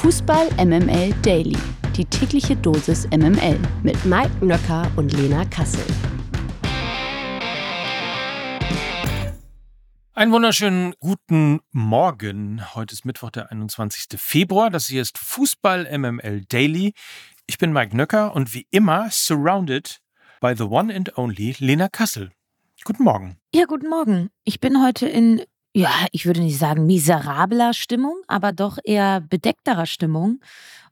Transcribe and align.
Fußball 0.00 0.48
MML 0.56 1.12
Daily. 1.20 1.58
Die 1.94 2.06
tägliche 2.06 2.56
Dosis 2.56 3.06
MML 3.10 3.58
mit 3.82 4.02
Mike 4.06 4.42
Nöcker 4.42 4.90
und 4.96 5.12
Lena 5.12 5.44
Kassel. 5.44 5.84
Einen 10.14 10.32
wunderschönen 10.32 10.94
guten 11.00 11.60
Morgen. 11.72 12.62
Heute 12.74 12.94
ist 12.94 13.04
Mittwoch, 13.04 13.28
der 13.28 13.52
21. 13.52 14.18
Februar. 14.18 14.70
Das 14.70 14.86
hier 14.86 15.02
ist 15.02 15.18
Fußball 15.18 15.86
MML 15.98 16.46
Daily. 16.48 16.94
Ich 17.46 17.58
bin 17.58 17.70
Mike 17.74 17.94
Nöcker 17.94 18.34
und 18.34 18.54
wie 18.54 18.66
immer 18.70 19.10
surrounded 19.10 20.00
by 20.40 20.54
the 20.56 20.64
one 20.64 20.94
and 20.94 21.18
only 21.18 21.54
Lena 21.58 21.90
Kassel. 21.90 22.30
Guten 22.84 23.04
Morgen. 23.04 23.36
Ja, 23.54 23.66
guten 23.66 23.90
Morgen. 23.90 24.30
Ich 24.44 24.60
bin 24.60 24.82
heute 24.82 25.06
in 25.06 25.42
ja, 25.74 25.90
ich 26.10 26.26
würde 26.26 26.40
nicht 26.40 26.58
sagen 26.58 26.86
miserabler 26.86 27.72
Stimmung, 27.74 28.16
aber 28.26 28.52
doch 28.52 28.78
eher 28.82 29.20
bedeckterer 29.20 29.86
Stimmung. 29.86 30.40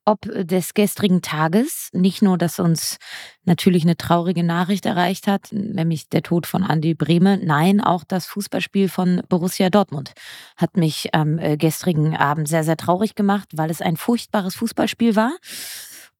Ob 0.04 0.22
des 0.22 0.72
gestrigen 0.72 1.20
Tages, 1.20 1.90
nicht 1.92 2.22
nur, 2.22 2.38
dass 2.38 2.60
uns 2.60 2.96
natürlich 3.44 3.82
eine 3.82 3.98
traurige 3.98 4.42
Nachricht 4.42 4.86
erreicht 4.86 5.26
hat, 5.26 5.48
nämlich 5.52 6.08
der 6.08 6.22
Tod 6.22 6.46
von 6.46 6.62
Andy 6.62 6.94
Brehme, 6.94 7.38
nein, 7.44 7.82
auch 7.82 8.04
das 8.04 8.24
Fußballspiel 8.24 8.88
von 8.88 9.20
Borussia 9.28 9.68
Dortmund 9.68 10.14
hat 10.56 10.78
mich 10.78 11.14
am 11.14 11.38
äh, 11.38 11.58
gestrigen 11.58 12.16
Abend 12.16 12.48
sehr, 12.48 12.64
sehr 12.64 12.78
traurig 12.78 13.16
gemacht, 13.16 13.50
weil 13.54 13.70
es 13.70 13.82
ein 13.82 13.98
furchtbares 13.98 14.54
Fußballspiel 14.54 15.14
war. 15.14 15.36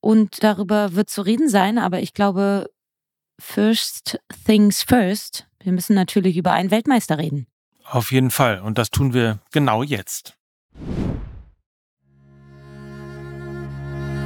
Und 0.01 0.43
darüber 0.43 0.93
wird 0.93 1.09
zu 1.09 1.23
reden 1.23 1.49
sein, 1.49 1.79
aber 1.79 1.99
ich 1.99 2.13
glaube, 2.13 2.69
first 3.39 4.19
things 4.45 4.83
first, 4.83 5.47
wir 5.63 5.71
müssen 5.71 5.95
natürlich 5.95 6.37
über 6.37 6.51
einen 6.51 6.69
Weltmeister 6.69 7.17
reden. 7.17 7.47
Auf 7.91 8.11
jeden 8.11 8.29
Fall. 8.29 8.59
Und 8.61 8.77
das 8.77 8.91
tun 8.91 9.13
wir 9.13 9.39
genau 9.51 9.81
jetzt. 9.81 10.37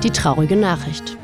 Die 0.03 0.09
traurige 0.09 0.57
Nachricht. 0.57 1.17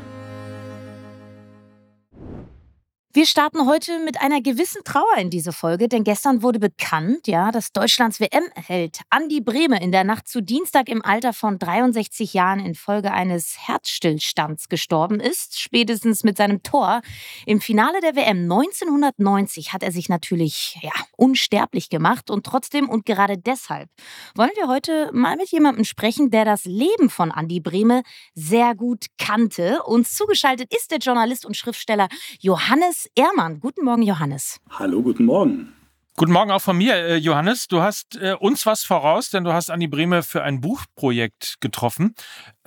Wir 3.12 3.26
starten 3.26 3.66
heute 3.66 3.98
mit 3.98 4.20
einer 4.20 4.40
gewissen 4.40 4.84
Trauer 4.84 5.16
in 5.18 5.30
diese 5.30 5.52
Folge, 5.52 5.88
denn 5.88 6.04
gestern 6.04 6.44
wurde 6.44 6.60
bekannt, 6.60 7.26
ja, 7.26 7.50
dass 7.50 7.72
Deutschlands 7.72 8.20
WM-Held 8.20 9.00
Andi 9.10 9.40
Brehme 9.40 9.82
in 9.82 9.90
der 9.90 10.04
Nacht 10.04 10.28
zu 10.28 10.40
Dienstag 10.40 10.88
im 10.88 11.04
Alter 11.04 11.32
von 11.32 11.58
63 11.58 12.34
Jahren 12.34 12.60
infolge 12.60 13.10
eines 13.10 13.66
Herzstillstands 13.66 14.68
gestorben 14.68 15.18
ist. 15.18 15.58
Spätestens 15.58 16.22
mit 16.22 16.36
seinem 16.36 16.62
Tor 16.62 17.00
im 17.46 17.60
Finale 17.60 18.00
der 18.00 18.14
WM 18.14 18.44
1990 18.44 19.72
hat 19.72 19.82
er 19.82 19.90
sich 19.90 20.08
natürlich 20.08 20.78
ja, 20.80 20.92
unsterblich 21.16 21.90
gemacht 21.90 22.30
und 22.30 22.46
trotzdem 22.46 22.88
und 22.88 23.06
gerade 23.06 23.36
deshalb 23.38 23.90
wollen 24.36 24.52
wir 24.54 24.68
heute 24.68 25.10
mal 25.12 25.34
mit 25.34 25.50
jemandem 25.50 25.84
sprechen, 25.84 26.30
der 26.30 26.44
das 26.44 26.64
Leben 26.64 27.10
von 27.10 27.32
Andi 27.32 27.58
Brehme 27.58 28.04
sehr 28.34 28.76
gut 28.76 29.06
kannte. 29.18 29.82
Uns 29.82 30.14
zugeschaltet 30.14 30.72
ist 30.72 30.92
der 30.92 30.98
Journalist 30.98 31.44
und 31.44 31.56
Schriftsteller 31.56 32.06
Johannes 32.38 32.99
Johannes 33.00 33.10
Ehrmann. 33.14 33.60
Guten 33.60 33.84
Morgen, 33.84 34.02
Johannes. 34.02 34.60
Hallo, 34.70 35.02
guten 35.02 35.24
Morgen. 35.24 35.72
Guten 36.16 36.32
Morgen 36.32 36.50
auch 36.50 36.60
von 36.60 36.76
mir, 36.76 36.94
äh, 36.94 37.16
Johannes. 37.16 37.68
Du 37.68 37.80
hast 37.80 38.16
äh, 38.16 38.34
uns 38.38 38.66
was 38.66 38.82
voraus, 38.84 39.30
denn 39.30 39.44
du 39.44 39.52
hast 39.52 39.70
Anni 39.70 39.86
Brehme 39.86 40.22
für 40.22 40.42
ein 40.42 40.60
Buchprojekt 40.60 41.56
getroffen. 41.60 42.14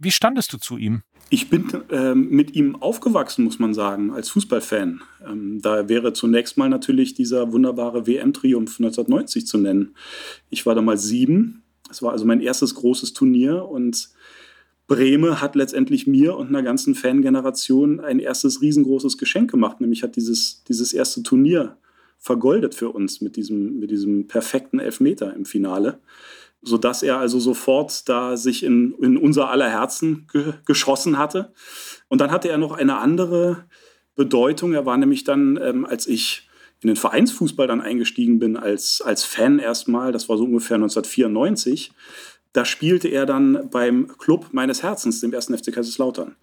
Wie 0.02 0.12
standest 0.12 0.54
du 0.54 0.58
zu 0.58 0.78
ihm? 0.78 1.04
Ich 1.30 1.50
bin 1.50 1.72
ähm, 1.92 2.30
mit 2.30 2.56
ihm 2.56 2.76
aufgewachsen, 2.76 3.44
muss 3.44 3.60
man 3.60 3.74
sagen, 3.74 4.12
als 4.12 4.30
Fußballfan. 4.30 5.02
Ähm, 5.28 5.62
da 5.62 5.88
wäre 5.90 6.14
zunächst 6.14 6.58
mal 6.58 6.70
natürlich 6.70 7.14
dieser 7.14 7.52
wunderbare 7.52 8.08
WM-Triumph 8.08 8.80
1990 8.80 9.46
zu 9.46 9.58
nennen. 9.58 9.96
Ich 10.50 10.66
war 10.66 10.74
damals 10.74 11.04
sieben. 11.04 11.64
Es 11.90 12.02
war 12.02 12.12
also 12.12 12.26
mein 12.26 12.42
erstes 12.42 12.76
großes 12.76 13.14
Turnier 13.14 13.66
und 13.66 14.10
Breme 14.88 15.42
hat 15.42 15.56
letztendlich 15.56 16.08
mir 16.08 16.36
und 16.36 16.50
einer 16.50 16.64
ganzen 16.64 16.96
Fangeneration 16.96 18.00
ein 18.00 18.20
erstes 18.20 18.62
riesengroßes 18.62 19.18
Geschenk 19.18 19.50
gemacht, 19.50 19.80
nämlich 19.80 20.04
hat 20.04 20.16
dieses, 20.16 20.64
dieses 20.66 20.94
erste 20.94 21.24
Turnier 21.24 21.78
vergoldet 22.20 22.76
für 22.76 22.90
uns 22.90 23.22
mit 23.22 23.36
diesem, 23.36 23.80
mit 23.80 23.92
diesem 23.92 24.28
perfekten 24.28 24.80
Elfmeter 24.80 25.34
im 25.34 25.46
Finale, 25.46 26.00
sodass 26.62 27.04
er 27.04 27.18
also 27.18 27.40
sofort 27.40 28.08
da 28.08 28.38
sich 28.38 28.64
in, 28.64 28.94
in 29.02 29.18
unser 29.18 29.50
aller 29.50 29.70
Herzen 29.70 30.28
ge 30.32 30.54
geschossen 30.66 31.18
hatte. 31.18 31.52
Und 32.08 32.22
dann 32.22 32.32
hatte 32.32 32.50
er 32.50 32.58
noch 32.58 32.72
eine 32.72 32.98
andere 32.98 33.66
Bedeutung. 34.16 34.74
Er 34.74 34.86
war 34.86 34.98
nämlich 34.98 35.24
dann, 35.24 35.60
ähm, 35.62 35.86
als 35.86 36.08
ich 36.08 36.48
in 36.82 36.88
den 36.88 36.96
Vereinsfußball 36.96 37.68
dann 37.68 37.82
eingestiegen 37.82 38.40
bin, 38.40 38.58
als, 38.58 39.02
als 39.02 39.24
Fan 39.24 39.60
erstmal, 39.60 40.12
das 40.12 40.28
war 40.28 40.38
so 40.38 40.44
ungefähr 40.44 40.76
1994, 40.76 41.92
da 42.54 42.66
spielte 42.66 43.08
er 43.08 43.26
dann 43.26 43.70
beim 43.72 44.08
Club 44.18 44.48
meines 44.52 44.84
Herzens, 44.84 45.22
dem 45.22 45.34
ersten 45.34 45.58
FC 45.58 45.74
Kaiserslautern. 45.74 46.36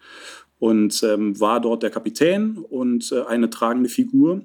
Und 0.58 1.02
ähm, 1.02 1.40
war 1.40 1.60
dort 1.60 1.82
der 1.82 1.90
Kapitän 1.90 2.58
und 2.58 3.10
äh, 3.12 3.22
eine 3.22 3.48
tragende 3.48 3.88
Figur. 3.88 4.42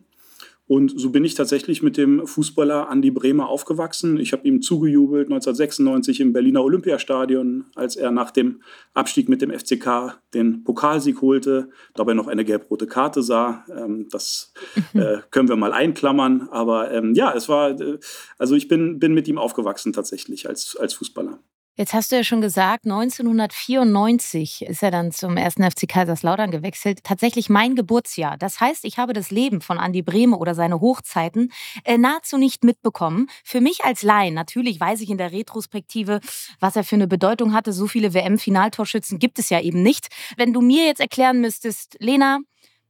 Und 0.67 0.99
so 0.99 1.11
bin 1.11 1.23
ich 1.23 1.35
tatsächlich 1.35 1.83
mit 1.83 1.95
dem 1.95 2.25
Fußballer 2.25 2.89
Andi 2.89 3.11
Bremer 3.11 3.49
aufgewachsen. 3.49 4.17
Ich 4.19 4.33
habe 4.33 4.47
ihm 4.47 4.63
zugejubelt 4.63 5.27
1996 5.27 6.21
im 6.21 6.33
Berliner 6.33 6.63
Olympiastadion, 6.63 7.65
als 7.75 7.95
er 7.95 8.09
nach 8.09 8.31
dem 8.31 8.61
Abstieg 8.95 9.29
mit 9.29 9.43
dem 9.43 9.51
FCK 9.51 10.19
den 10.33 10.63
Pokalsieg 10.63 11.21
holte, 11.21 11.69
dabei 11.93 12.15
noch 12.15 12.27
eine 12.27 12.43
gelb-rote 12.43 12.87
Karte 12.87 13.21
sah. 13.21 13.63
Ähm, 13.69 14.07
das 14.09 14.53
äh, 14.93 15.17
können 15.29 15.49
wir 15.49 15.55
mal 15.55 15.71
einklammern. 15.71 16.47
Aber 16.49 16.91
ähm, 16.91 17.13
ja, 17.13 17.31
es 17.35 17.47
war, 17.47 17.79
äh, 17.79 17.99
also 18.39 18.55
ich 18.55 18.67
bin, 18.67 18.97
bin 18.97 19.13
mit 19.13 19.27
ihm 19.27 19.37
aufgewachsen 19.37 19.93
tatsächlich 19.93 20.49
als, 20.49 20.75
als 20.75 20.95
Fußballer. 20.95 21.39
Jetzt 21.77 21.93
hast 21.93 22.09
du 22.09 22.15
ja 22.15 22.23
schon 22.23 22.39
gesagt, 22.39 22.85
1994 22.85 24.61
ist 24.61 24.81
er 24.81 24.91
dann 24.91 25.11
zum 25.11 25.35
ersten 25.35 25.69
FC 25.69 25.89
Kaiserslautern 25.89 26.49
gewechselt. 26.49 27.03
Tatsächlich 27.03 27.49
mein 27.49 27.75
Geburtsjahr. 27.75 28.37
Das 28.37 28.61
heißt, 28.61 28.85
ich 28.85 28.97
habe 28.97 29.11
das 29.11 29.29
Leben 29.29 29.59
von 29.59 29.77
Andi 29.77 30.01
Brehme 30.01 30.37
oder 30.37 30.55
seine 30.55 30.79
Hochzeiten 30.79 31.51
äh, 31.83 31.97
nahezu 31.97 32.37
nicht 32.37 32.63
mitbekommen. 32.63 33.27
Für 33.43 33.59
mich 33.59 33.83
als 33.83 34.03
Laien, 34.03 34.33
natürlich 34.35 34.79
weiß 34.79 35.01
ich 35.01 35.09
in 35.09 35.17
der 35.17 35.33
Retrospektive, 35.33 36.21
was 36.61 36.77
er 36.77 36.85
für 36.85 36.95
eine 36.95 37.07
Bedeutung 37.07 37.51
hatte. 37.51 37.73
So 37.73 37.87
viele 37.87 38.13
WM-Finaltorschützen 38.13 39.19
gibt 39.19 39.37
es 39.37 39.49
ja 39.49 39.59
eben 39.59 39.83
nicht. 39.83 40.07
Wenn 40.37 40.53
du 40.53 40.61
mir 40.61 40.85
jetzt 40.85 41.01
erklären 41.01 41.41
müsstest, 41.41 41.97
Lena, 41.99 42.39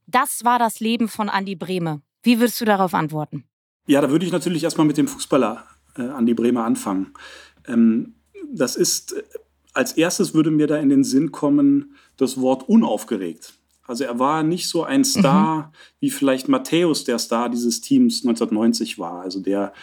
das 0.05 0.43
war 0.43 0.59
das 0.59 0.79
Leben 0.79 1.07
von 1.07 1.29
Andi 1.29 1.55
Brehme. 1.55 2.03
Wie 2.21 2.39
würdest 2.39 2.61
du 2.61 2.65
darauf 2.65 2.93
antworten? 2.93 3.45
Ja, 3.87 4.01
da 4.01 4.11
würde 4.11 4.27
ich 4.27 4.31
natürlich 4.31 4.63
erstmal 4.63 4.85
mit 4.85 4.97
dem 4.97 5.07
Fußballer 5.07 5.65
äh, 5.97 6.03
Andi 6.03 6.35
Brehme 6.35 6.63
anfangen. 6.63 7.13
Ähm, 7.67 8.13
das 8.53 8.75
ist, 8.75 9.13
äh, 9.13 9.23
als 9.73 9.93
erstes 9.93 10.33
würde 10.33 10.51
mir 10.51 10.67
da 10.67 10.77
in 10.77 10.89
den 10.89 11.03
Sinn 11.03 11.31
kommen, 11.31 11.95
das 12.17 12.39
Wort 12.39 12.67
unaufgeregt. 12.69 13.53
Also 13.87 14.03
er 14.03 14.17
war 14.17 14.41
nicht 14.41 14.67
so 14.67 14.83
ein 14.83 15.03
Star, 15.03 15.57
mhm. 15.57 15.71
wie 15.99 16.09
vielleicht 16.09 16.47
Matthäus 16.47 17.03
der 17.03 17.19
Star 17.19 17.49
dieses 17.49 17.81
Teams 17.81 18.25
1990 18.25 18.97
war, 18.97 19.21
also 19.21 19.39
der 19.39 19.73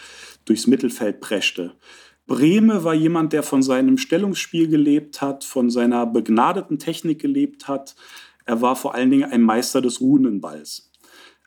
durchs 0.45 0.67
Mittelfeld 0.67 1.21
preschte. 1.21 1.75
Brehme 2.25 2.83
war 2.83 2.93
jemand, 2.93 3.33
der 3.33 3.43
von 3.43 3.61
seinem 3.61 3.97
Stellungsspiel 3.97 4.67
gelebt 4.67 5.21
hat, 5.21 5.43
von 5.43 5.69
seiner 5.69 6.05
begnadeten 6.05 6.79
Technik 6.79 7.19
gelebt 7.19 7.67
hat. 7.67 7.95
Er 8.45 8.61
war 8.61 8.75
vor 8.75 8.95
allen 8.95 9.09
Dingen 9.09 9.29
ein 9.29 9.41
Meister 9.41 9.81
des 9.81 10.01
ruhenden 10.01 10.41
Balls. 10.41 10.91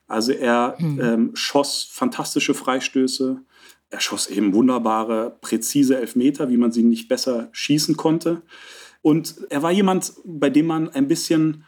Also 0.06 0.32
er 0.32 0.76
mhm. 0.78 1.00
ähm, 1.00 1.30
schoss 1.34 1.88
fantastische 1.90 2.54
Freistöße, 2.54 3.42
er 3.90 4.00
schoss 4.00 4.26
eben 4.28 4.52
wunderbare, 4.52 5.36
präzise 5.40 5.98
Elfmeter, 5.98 6.50
wie 6.50 6.56
man 6.56 6.72
sie 6.72 6.82
nicht 6.82 7.08
besser 7.08 7.48
schießen 7.52 7.96
konnte. 7.96 8.42
Und 9.02 9.36
er 9.50 9.62
war 9.62 9.70
jemand, 9.70 10.14
bei 10.24 10.50
dem 10.50 10.66
man 10.66 10.88
ein 10.88 11.08
bisschen 11.08 11.64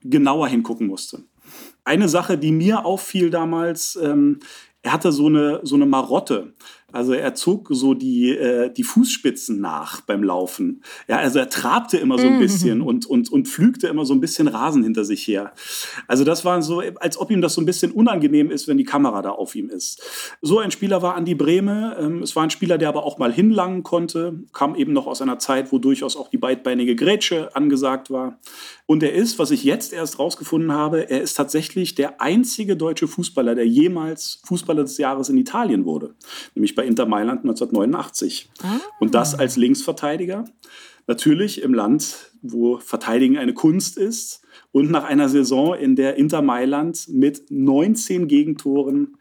genauer 0.00 0.48
hingucken 0.48 0.86
musste. 0.86 1.24
Eine 1.84 2.08
Sache, 2.08 2.38
die 2.38 2.52
mir 2.52 2.84
auffiel 2.84 3.30
damals, 3.30 3.96
ähm, 3.96 4.40
er 4.82 4.92
hatte 4.92 5.12
so 5.12 5.26
eine, 5.26 5.60
so 5.62 5.74
eine 5.74 5.86
Marotte. 5.86 6.54
Also 6.92 7.12
er 7.12 7.34
zog 7.34 7.68
so 7.70 7.94
die, 7.94 8.30
äh, 8.30 8.72
die 8.72 8.82
Fußspitzen 8.84 9.60
nach 9.60 10.00
beim 10.00 10.22
Laufen. 10.22 10.82
Ja, 11.08 11.18
also 11.18 11.38
er 11.38 11.48
trabte 11.48 11.98
immer 11.98 12.18
so 12.18 12.26
ein 12.26 12.36
mhm. 12.36 12.40
bisschen 12.40 12.82
und, 12.82 13.06
und, 13.06 13.30
und 13.30 13.48
pflügte 13.48 13.88
immer 13.88 14.04
so 14.04 14.14
ein 14.14 14.20
bisschen 14.20 14.48
Rasen 14.48 14.82
hinter 14.82 15.04
sich 15.04 15.26
her. 15.26 15.52
Also 16.06 16.24
das 16.24 16.44
war 16.44 16.62
so, 16.62 16.82
als 16.96 17.18
ob 17.18 17.30
ihm 17.30 17.40
das 17.40 17.54
so 17.54 17.60
ein 17.60 17.66
bisschen 17.66 17.92
unangenehm 17.92 18.50
ist, 18.50 18.68
wenn 18.68 18.76
die 18.76 18.84
Kamera 18.84 19.22
da 19.22 19.30
auf 19.30 19.54
ihm 19.54 19.68
ist. 19.68 20.02
So 20.42 20.58
ein 20.58 20.70
Spieler 20.70 21.02
war 21.02 21.14
Andi 21.14 21.34
Brehme. 21.34 21.96
Ähm, 22.00 22.22
es 22.22 22.34
war 22.36 22.42
ein 22.42 22.50
Spieler, 22.50 22.78
der 22.78 22.88
aber 22.88 23.04
auch 23.04 23.18
mal 23.18 23.32
hinlangen 23.32 23.82
konnte. 23.82 24.40
Kam 24.52 24.74
eben 24.74 24.92
noch 24.92 25.06
aus 25.06 25.22
einer 25.22 25.38
Zeit, 25.38 25.72
wo 25.72 25.78
durchaus 25.78 26.16
auch 26.16 26.28
die 26.28 26.38
beidbeinige 26.38 26.96
Grätsche 26.96 27.54
angesagt 27.54 28.10
war. 28.10 28.38
Und 28.86 29.04
er 29.04 29.12
ist, 29.12 29.38
was 29.38 29.52
ich 29.52 29.62
jetzt 29.62 29.92
erst 29.92 30.18
rausgefunden 30.18 30.72
habe, 30.72 31.08
er 31.08 31.20
ist 31.20 31.34
tatsächlich 31.34 31.94
der 31.94 32.20
einzige 32.20 32.76
deutsche 32.76 33.06
Fußballer, 33.06 33.54
der 33.54 33.66
jemals 33.66 34.40
Fußballer 34.44 34.82
des 34.82 34.98
Jahres 34.98 35.28
in 35.28 35.36
Italien 35.36 35.84
wurde. 35.84 36.14
Nämlich 36.56 36.74
bei 36.80 36.86
Inter 36.86 37.04
Mailand 37.04 37.40
1989. 37.40 38.48
Ah. 38.62 38.78
Und 39.00 39.14
das 39.14 39.38
als 39.38 39.58
Linksverteidiger. 39.58 40.46
Natürlich 41.06 41.60
im 41.60 41.74
Land, 41.74 42.32
wo 42.40 42.78
Verteidigen 42.78 43.36
eine 43.36 43.52
Kunst 43.52 43.98
ist. 43.98 44.40
Und 44.72 44.90
nach 44.90 45.04
einer 45.04 45.28
Saison, 45.28 45.74
in 45.74 45.94
der 45.94 46.16
Inter 46.16 46.40
Mailand 46.40 47.06
mit 47.08 47.50
19 47.50 48.28
Gegentoren 48.28 49.18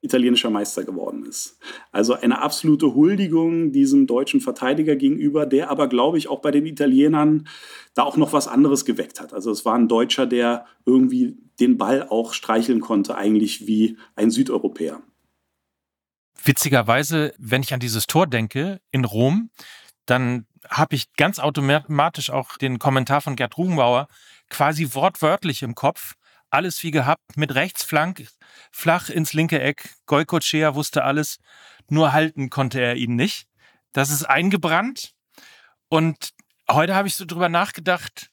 italienischer 0.00 0.50
Meister 0.50 0.84
geworden 0.84 1.24
ist. 1.24 1.58
Also 1.90 2.14
eine 2.14 2.40
absolute 2.40 2.94
Huldigung 2.94 3.72
diesem 3.72 4.06
deutschen 4.06 4.40
Verteidiger 4.40 4.94
gegenüber, 4.94 5.44
der 5.44 5.70
aber, 5.70 5.88
glaube 5.88 6.18
ich, 6.18 6.28
auch 6.28 6.40
bei 6.40 6.52
den 6.52 6.66
Italienern 6.66 7.48
da 7.94 8.04
auch 8.04 8.16
noch 8.16 8.32
was 8.32 8.46
anderes 8.46 8.84
geweckt 8.84 9.20
hat. 9.20 9.32
Also 9.32 9.50
es 9.50 9.64
war 9.64 9.74
ein 9.74 9.88
Deutscher, 9.88 10.26
der 10.26 10.66
irgendwie 10.86 11.36
den 11.58 11.78
Ball 11.78 12.06
auch 12.08 12.32
streicheln 12.32 12.80
konnte, 12.80 13.16
eigentlich 13.16 13.66
wie 13.66 13.96
ein 14.14 14.30
Südeuropäer. 14.30 15.02
Witzigerweise, 16.42 17.34
wenn 17.38 17.62
ich 17.62 17.72
an 17.72 17.80
dieses 17.80 18.06
Tor 18.06 18.26
denke 18.26 18.80
in 18.90 19.04
Rom, 19.04 19.50
dann 20.06 20.46
habe 20.68 20.94
ich 20.94 21.12
ganz 21.14 21.38
automatisch 21.38 22.30
auch 22.30 22.56
den 22.56 22.78
Kommentar 22.78 23.20
von 23.20 23.36
Gerd 23.36 23.56
Rugenbauer 23.56 24.08
quasi 24.48 24.94
wortwörtlich 24.94 25.62
im 25.62 25.74
Kopf. 25.74 26.14
Alles 26.50 26.82
wie 26.82 26.90
gehabt, 26.90 27.36
mit 27.36 27.54
Rechtsflank, 27.54 28.28
flach 28.70 29.08
ins 29.08 29.32
linke 29.32 29.60
Eck. 29.60 29.88
Goikocea 30.06 30.74
wusste 30.74 31.04
alles, 31.04 31.38
nur 31.88 32.12
halten 32.12 32.50
konnte 32.50 32.80
er 32.80 32.96
ihn 32.96 33.16
nicht. 33.16 33.48
Das 33.92 34.10
ist 34.10 34.24
eingebrannt. 34.24 35.14
Und 35.88 36.34
heute 36.70 36.94
habe 36.94 37.08
ich 37.08 37.14
so 37.14 37.24
drüber 37.24 37.48
nachgedacht, 37.48 38.30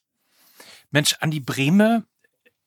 Mensch, 0.90 1.16
Andi 1.20 1.40
Brehme, 1.40 2.04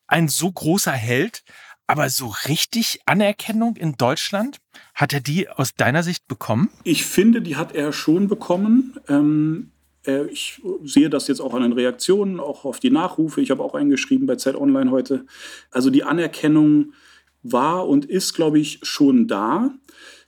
ein 0.07 0.27
so 0.27 0.51
großer 0.51 0.91
Held, 0.91 1.43
aber 1.87 2.09
so 2.09 2.33
richtig 2.47 3.01
Anerkennung 3.05 3.75
in 3.75 3.93
Deutschland, 3.93 4.57
hat 4.93 5.13
er 5.13 5.19
die 5.19 5.49
aus 5.49 5.75
deiner 5.75 6.03
Sicht 6.03 6.27
bekommen? 6.27 6.69
Ich 6.83 7.05
finde, 7.05 7.41
die 7.41 7.55
hat 7.55 7.75
er 7.75 7.93
schon 7.93 8.27
bekommen. 8.27 8.99
Ähm, 9.07 9.71
äh, 10.05 10.25
ich 10.27 10.61
sehe 10.83 11.09
das 11.09 11.27
jetzt 11.27 11.41
auch 11.41 11.53
an 11.53 11.63
den 11.63 11.73
Reaktionen, 11.73 12.39
auch 12.39 12.65
auf 12.65 12.79
die 12.79 12.91
Nachrufe. 12.91 13.41
Ich 13.41 13.51
habe 13.51 13.63
auch 13.63 13.73
eingeschrieben 13.73 14.27
bei 14.27 14.35
Zeit 14.35 14.55
Online 14.55 14.91
heute. 14.91 15.25
Also 15.71 15.89
die 15.89 16.03
Anerkennung 16.03 16.93
war 17.41 17.87
und 17.87 18.05
ist, 18.05 18.33
glaube 18.33 18.59
ich, 18.59 18.79
schon 18.83 19.27
da. 19.27 19.71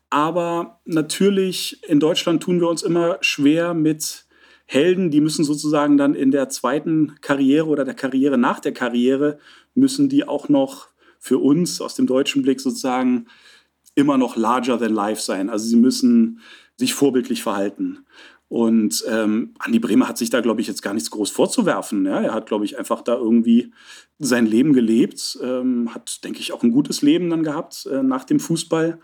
Aber 0.09 0.79
natürlich, 0.85 1.81
in 1.87 1.99
Deutschland 1.99 2.43
tun 2.43 2.59
wir 2.59 2.69
uns 2.69 2.83
immer 2.83 3.17
schwer 3.21 3.73
mit 3.73 4.25
Helden, 4.65 5.11
die 5.11 5.21
müssen 5.21 5.45
sozusagen 5.45 5.97
dann 5.97 6.15
in 6.15 6.31
der 6.31 6.49
zweiten 6.49 7.15
Karriere 7.21 7.67
oder 7.67 7.85
der 7.85 7.93
Karriere 7.93 8.37
nach 8.37 8.59
der 8.59 8.73
Karriere, 8.73 9.39
müssen 9.73 10.09
die 10.09 10.27
auch 10.27 10.49
noch 10.49 10.87
für 11.25 11.39
uns 11.39 11.81
aus 11.81 11.95
dem 11.95 12.05
deutschen 12.05 12.43
Blick 12.43 12.61
sozusagen 12.61 13.25
immer 13.95 14.15
noch 14.15 14.35
larger 14.35 14.77
than 14.77 14.93
life 14.93 15.19
sein. 15.19 15.49
Also 15.49 15.65
sie 15.65 15.75
müssen 15.75 16.39
sich 16.77 16.93
vorbildlich 16.93 17.41
verhalten. 17.41 18.05
Und 18.47 19.03
ähm, 19.09 19.55
Andi 19.57 19.79
Bremer 19.79 20.07
hat 20.07 20.19
sich 20.19 20.29
da, 20.29 20.41
glaube 20.41 20.61
ich, 20.61 20.67
jetzt 20.67 20.83
gar 20.83 20.93
nichts 20.93 21.09
groß 21.09 21.31
vorzuwerfen. 21.31 22.05
Ja? 22.05 22.21
Er 22.21 22.33
hat, 22.35 22.45
glaube 22.45 22.63
ich, 22.63 22.77
einfach 22.77 23.01
da 23.01 23.15
irgendwie 23.15 23.73
sein 24.19 24.45
Leben 24.45 24.73
gelebt, 24.73 25.39
ähm, 25.41 25.95
hat, 25.95 26.23
denke 26.23 26.41
ich, 26.41 26.53
auch 26.53 26.61
ein 26.61 26.69
gutes 26.69 27.01
Leben 27.01 27.31
dann 27.31 27.41
gehabt 27.41 27.87
äh, 27.91 28.03
nach 28.03 28.25
dem 28.25 28.39
Fußball. 28.39 28.99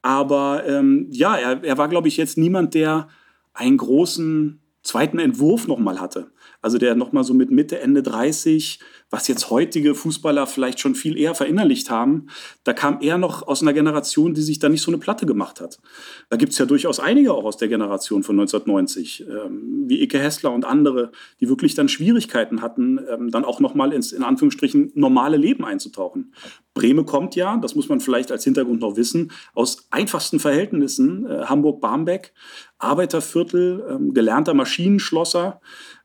Aber 0.00 0.64
ähm, 0.66 1.08
ja, 1.10 1.36
er, 1.36 1.62
er 1.62 1.76
war, 1.76 1.88
glaube 1.88 2.08
ich, 2.08 2.16
jetzt 2.16 2.38
niemand, 2.38 2.72
der 2.72 3.08
einen 3.52 3.76
großen 3.76 4.62
zweiten 4.82 5.18
Entwurf 5.18 5.66
nochmal 5.66 6.00
hatte. 6.00 6.32
Also 6.62 6.78
der 6.78 6.94
nochmal 6.94 7.24
so 7.24 7.34
mit 7.34 7.50
Mitte, 7.50 7.80
Ende 7.80 8.02
30 8.02 8.80
was 9.10 9.26
jetzt 9.26 9.50
heutige 9.50 9.94
Fußballer 9.94 10.46
vielleicht 10.46 10.78
schon 10.78 10.94
viel 10.94 11.18
eher 11.18 11.34
verinnerlicht 11.34 11.90
haben, 11.90 12.28
da 12.62 12.72
kam 12.72 13.00
er 13.00 13.18
noch 13.18 13.46
aus 13.46 13.60
einer 13.60 13.72
Generation, 13.72 14.34
die 14.34 14.42
sich 14.42 14.60
da 14.60 14.68
nicht 14.68 14.82
so 14.82 14.90
eine 14.90 14.98
Platte 14.98 15.26
gemacht 15.26 15.60
hat. 15.60 15.80
Da 16.28 16.36
gibt 16.36 16.52
es 16.52 16.58
ja 16.58 16.64
durchaus 16.64 17.00
einige 17.00 17.34
auch 17.34 17.44
aus 17.44 17.56
der 17.56 17.68
Generation 17.68 18.22
von 18.22 18.38
1990, 18.38 19.26
ähm, 19.28 19.84
wie 19.88 20.00
Ike 20.02 20.18
Hessler 20.18 20.52
und 20.52 20.64
andere, 20.64 21.10
die 21.40 21.48
wirklich 21.48 21.74
dann 21.74 21.88
Schwierigkeiten 21.88 22.62
hatten, 22.62 23.00
ähm, 23.10 23.30
dann 23.32 23.44
auch 23.44 23.58
nochmal 23.58 23.92
ins, 23.92 24.12
in 24.12 24.22
Anführungsstrichen, 24.22 24.92
normale 24.94 25.36
Leben 25.36 25.64
einzutauchen. 25.64 26.32
Breme 26.72 27.04
kommt 27.04 27.34
ja, 27.34 27.56
das 27.56 27.74
muss 27.74 27.88
man 27.88 27.98
vielleicht 27.98 28.30
als 28.30 28.44
Hintergrund 28.44 28.80
noch 28.80 28.96
wissen, 28.96 29.32
aus 29.54 29.88
einfachsten 29.90 30.38
Verhältnissen, 30.38 31.26
äh, 31.26 31.46
Hamburg-Barmbek, 31.46 32.32
Arbeiterviertel, 32.80 33.84
ähm, 33.88 34.14
gelernter 34.14 34.54
Maschinenschlosser, 34.54 35.60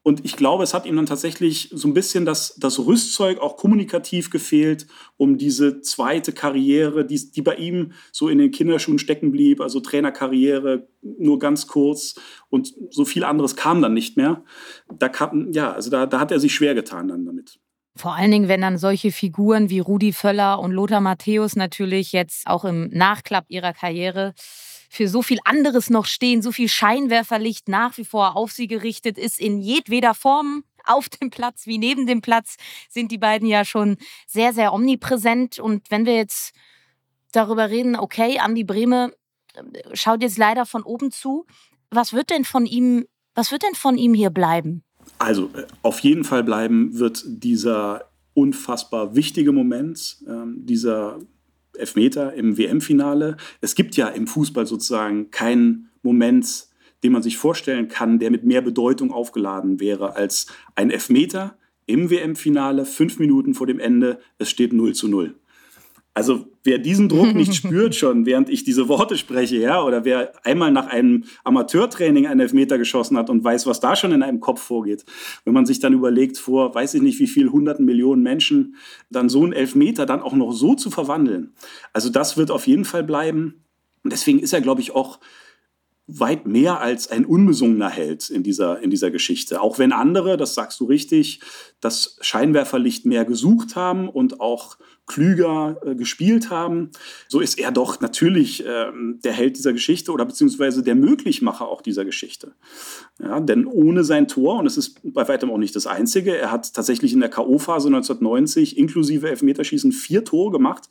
und 0.08 0.24
ich 0.24 0.36
glaube, 0.36 0.64
es 0.64 0.76
hat 0.76 0.86
ihm 0.86 0.98
dann 0.98 1.08
tatsächlich 1.08 1.72
so 1.74 1.88
ein 1.88 1.96
bisschen 1.96 2.26
das, 2.26 2.54
das 2.60 2.78
Rüstzeug 2.78 3.40
auch 3.40 3.58
kommunikativ 3.58 4.30
gefehlt, 4.30 4.86
um 5.18 5.40
diese 5.40 5.82
zweite 5.82 6.32
Karriere, 6.32 7.06
die, 7.06 7.32
die 7.32 7.42
bei 7.42 7.56
ihm 7.56 7.94
so 8.12 8.30
in 8.30 8.38
den 8.38 8.52
Kinderschuhen 8.52 9.00
stecken 9.00 9.32
blieb, 9.32 9.62
also 9.62 9.80
Trainerkarriere 9.80 10.88
nur 11.02 11.40
ganz 11.40 11.66
kurz 11.66 12.14
und 12.50 12.76
so 12.92 13.04
viel 13.04 13.24
anderes 13.24 13.56
kam 13.56 13.82
dann 13.82 13.96
nicht 13.96 14.16
mehr. 14.16 14.44
Da 14.94 15.10
kam, 15.10 15.52
ja, 15.54 15.72
also 15.72 15.90
da, 15.90 16.06
da 16.06 16.20
hat 16.20 16.32
er 16.32 16.40
sich 16.40 16.54
schwer 16.54 16.76
getan 16.76 17.08
dann 17.08 17.26
damit. 17.26 17.58
Vor 17.96 18.14
allen 18.14 18.30
Dingen, 18.30 18.48
wenn 18.48 18.62
dann 18.62 18.78
solche 18.78 19.12
Figuren 19.12 19.72
wie 19.72 19.80
Rudi 19.80 20.14
Völler 20.14 20.60
und 20.60 20.72
Lothar 20.72 21.02
Matthäus 21.02 21.56
natürlich 21.56 22.12
jetzt 22.12 22.46
auch 22.46 22.64
im 22.64 22.90
Nachklapp 22.90 23.46
ihrer 23.48 23.74
Karriere 23.74 24.36
für 24.96 25.08
so 25.08 25.22
viel 25.22 25.40
anderes 25.44 25.90
noch 25.90 26.06
stehen, 26.06 26.42
so 26.42 26.52
viel 26.52 26.70
Scheinwerferlicht 26.70 27.68
nach 27.68 27.98
wie 27.98 28.06
vor 28.06 28.36
auf 28.38 28.52
sie 28.52 28.68
gerichtet 28.68 29.18
ist, 29.18 29.40
in 29.40 29.60
jedweder 29.60 30.14
Form. 30.14 30.64
Auf 30.88 31.10
dem 31.10 31.32
Platz 31.32 31.66
wie 31.66 31.80
neben 31.80 32.06
dem 32.06 32.22
Platz 32.22 32.58
sind 32.90 33.12
die 33.12 33.18
beiden 33.18 33.48
ja 33.48 33.66
schon 33.66 33.98
sehr, 34.28 34.54
sehr 34.54 34.72
omnipräsent. 34.72 35.58
Und 35.58 35.90
wenn 35.90 36.06
wir 36.06 36.16
jetzt 36.16 36.54
darüber 37.32 37.70
reden, 37.70 37.96
okay, 37.96 38.40
Andi 38.40 38.64
Brehme 38.64 39.12
äh, 39.56 39.62
schaut 39.94 40.22
jetzt 40.22 40.38
leider 40.38 40.66
von 40.66 40.84
oben 40.84 41.12
zu. 41.12 41.46
Was 41.90 42.14
wird 42.14 42.30
denn 42.30 42.46
von 42.46 42.66
ihm, 42.66 43.06
was 43.34 43.52
wird 43.52 43.64
denn 43.64 43.76
von 43.76 43.98
ihm 43.98 44.14
hier 44.14 44.30
bleiben? 44.30 44.84
Also 45.18 45.50
äh, 45.56 45.66
auf 45.82 46.00
jeden 46.00 46.24
Fall 46.24 46.44
bleiben 46.44 46.98
wird 46.98 47.24
dieser 47.26 48.12
unfassbar 48.34 49.16
wichtige 49.16 49.52
Moment, 49.52 50.18
ähm, 50.28 50.66
dieser 50.66 51.20
Elfmeter 51.76 52.34
im 52.34 52.58
WM-Finale. 52.58 53.38
Es 53.62 53.76
gibt 53.76 53.96
ja 53.96 54.08
im 54.08 54.28
Fußball 54.28 54.66
sozusagen 54.66 55.32
keinen 55.32 55.90
Moment, 56.02 56.68
den 57.04 57.12
man 57.12 57.22
sich 57.22 57.38
vorstellen 57.38 57.88
kann, 57.88 58.20
der 58.20 58.32
mit 58.32 58.46
mehr 58.46 58.62
Bedeutung 58.62 59.12
aufgeladen 59.12 59.80
wäre 59.80 60.16
als 60.16 60.48
ein 60.76 60.90
Elfmeter 60.90 61.58
im 61.86 62.10
WM-Finale, 62.10 62.86
fünf 62.86 63.20
Minuten 63.20 63.54
vor 63.54 63.68
dem 63.68 63.80
Ende, 63.80 64.20
es 64.38 64.50
steht 64.50 64.74
0 64.74 64.94
zu 64.94 65.08
0. 65.08 65.36
Also 66.14 66.48
wer 66.66 66.80
diesen 66.80 67.08
Druck 67.08 67.34
nicht 67.34 67.56
spürt 67.56 67.96
schon, 67.96 68.26
während 68.26 68.50
ich 68.50 68.64
diese 68.64 68.88
Worte 68.90 69.18
spreche, 69.18 69.58
ja, 69.58 69.82
oder 69.82 70.04
wer 70.04 70.34
einmal 70.46 70.72
nach 70.72 70.88
einem 70.88 71.24
Amateurtraining 71.44 72.28
einen 72.28 72.42
Elfmeter 72.42 72.78
geschossen 72.78 73.18
hat 73.18 73.30
und 73.30 73.44
weiß, 73.44 73.66
was 73.68 73.80
da 73.80 73.96
schon 73.96 74.12
in 74.12 74.24
einem 74.24 74.40
Kopf 74.40 74.62
vorgeht, 74.62 75.06
wenn 75.46 75.54
man 75.54 75.66
sich 75.66 75.80
dann 75.80 75.94
überlegt, 75.94 76.38
vor 76.38 76.76
weiß 76.76 76.96
ich 76.96 77.02
nicht 77.02 77.20
wie 77.20 77.28
viel 77.28 77.50
hunderten 77.50 77.86
Millionen 77.86 78.24
Menschen 78.24 78.76
dann 79.10 79.30
so 79.30 79.44
einen 79.44 79.54
Elfmeter 79.54 80.06
dann 80.06 80.22
auch 80.22 80.34
noch 80.34 80.52
so 80.52 80.76
zu 80.76 80.90
verwandeln. 80.90 81.54
Also 81.94 82.10
das 82.10 82.36
wird 82.36 82.52
auf 82.52 82.68
jeden 82.68 82.86
Fall 82.86 83.04
bleiben. 83.04 83.62
Und 84.04 84.12
deswegen 84.12 84.40
ist 84.40 84.54
er, 84.54 84.62
glaube 84.62 84.82
ich, 84.82 84.94
auch 84.94 85.20
weit 86.08 86.46
mehr 86.46 86.82
als 86.82 87.10
ein 87.10 87.26
unbesungener 87.26 87.90
Held 87.90 88.30
in 88.30 88.44
dieser, 88.44 88.80
in 88.80 88.92
dieser 88.92 89.10
Geschichte. 89.10 89.62
Auch 89.62 89.80
wenn 89.80 89.92
andere, 89.92 90.38
das 90.38 90.54
sagst 90.54 90.80
du 90.80 90.86
richtig, 90.86 91.40
das 91.82 92.18
Scheinwerferlicht 92.22 93.06
mehr 93.06 93.26
gesucht 93.26 93.76
haben 93.76 94.08
und 94.08 94.40
auch 94.40 94.78
klüger 95.08 95.78
äh, 95.86 95.96
gespielt 95.96 96.50
haben, 96.50 96.92
so 97.28 97.40
ist 97.40 97.60
er 97.60 97.72
doch 97.72 98.02
natürlich 98.02 98.66
äh, 98.66 98.88
der 99.24 99.34
Held 99.34 99.58
dieser 99.58 99.74
Geschichte 99.74 100.12
oder 100.12 100.26
beziehungsweise 100.26 100.82
der 100.82 100.96
Möglichmacher 100.96 101.68
auch 101.68 101.82
dieser 101.82 102.06
Geschichte. 102.06 102.54
Ja, 103.20 103.40
denn 103.40 103.66
ohne 103.68 104.04
sein 104.04 104.28
Tor, 104.28 104.60
und 104.60 104.66
es 104.66 104.78
ist 104.78 105.00
bei 105.04 105.28
weitem 105.28 105.52
auch 105.52 105.58
nicht 105.58 105.76
das 105.76 105.86
einzige, 105.86 106.36
er 106.36 106.52
hat 106.52 106.74
tatsächlich 106.74 107.14
in 107.14 107.20
der 107.20 107.30
K.O.-Phase 107.30 107.88
1990 107.88 108.78
inklusive 108.78 109.30
Elfmeterschießen 109.30 109.92
vier 109.92 110.26
Tore 110.26 110.52
gemacht. 110.52 110.90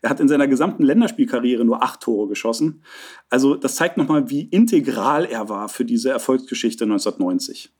Er 0.00 0.10
hat 0.10 0.20
in 0.20 0.28
seiner 0.28 0.46
gesamten 0.46 0.84
Länderspielkarriere 0.84 1.64
nur 1.64 1.82
acht 1.82 2.00
Tore 2.00 2.28
geschossen. 2.28 2.82
Also 3.30 3.56
das 3.56 3.74
zeigt 3.74 3.96
nochmal, 3.96 4.30
wie 4.30 4.42
integral 4.42 5.24
er 5.24 5.48
war 5.48 5.68
für 5.68 5.84
diese 5.84 6.10
Erfolgsgeschichte 6.10 6.84
1990. 6.84 7.70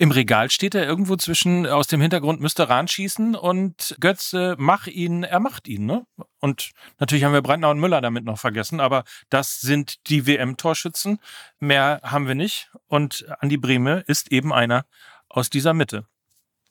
Im 0.00 0.12
Regal 0.12 0.48
steht 0.48 0.74
er 0.74 0.86
irgendwo 0.86 1.16
zwischen, 1.16 1.66
aus 1.66 1.86
dem 1.86 2.00
Hintergrund 2.00 2.40
müsste 2.40 2.70
Rahn 2.70 2.88
schießen 2.88 3.34
und 3.34 3.96
Götze, 4.00 4.56
mach 4.58 4.86
ihn, 4.86 5.24
er 5.24 5.40
macht 5.40 5.68
ihn, 5.68 5.84
ne? 5.84 6.06
Und 6.38 6.70
natürlich 6.98 7.24
haben 7.24 7.34
wir 7.34 7.42
Brandner 7.42 7.68
und 7.68 7.78
Müller 7.78 8.00
damit 8.00 8.24
noch 8.24 8.38
vergessen, 8.38 8.80
aber 8.80 9.04
das 9.28 9.60
sind 9.60 10.08
die 10.08 10.26
WM-Torschützen. 10.26 11.18
Mehr 11.58 12.00
haben 12.02 12.26
wir 12.26 12.34
nicht. 12.34 12.70
Und 12.86 13.26
Andi 13.40 13.58
Brehme 13.58 14.02
ist 14.06 14.32
eben 14.32 14.54
einer 14.54 14.86
aus 15.28 15.50
dieser 15.50 15.74
Mitte. 15.74 16.06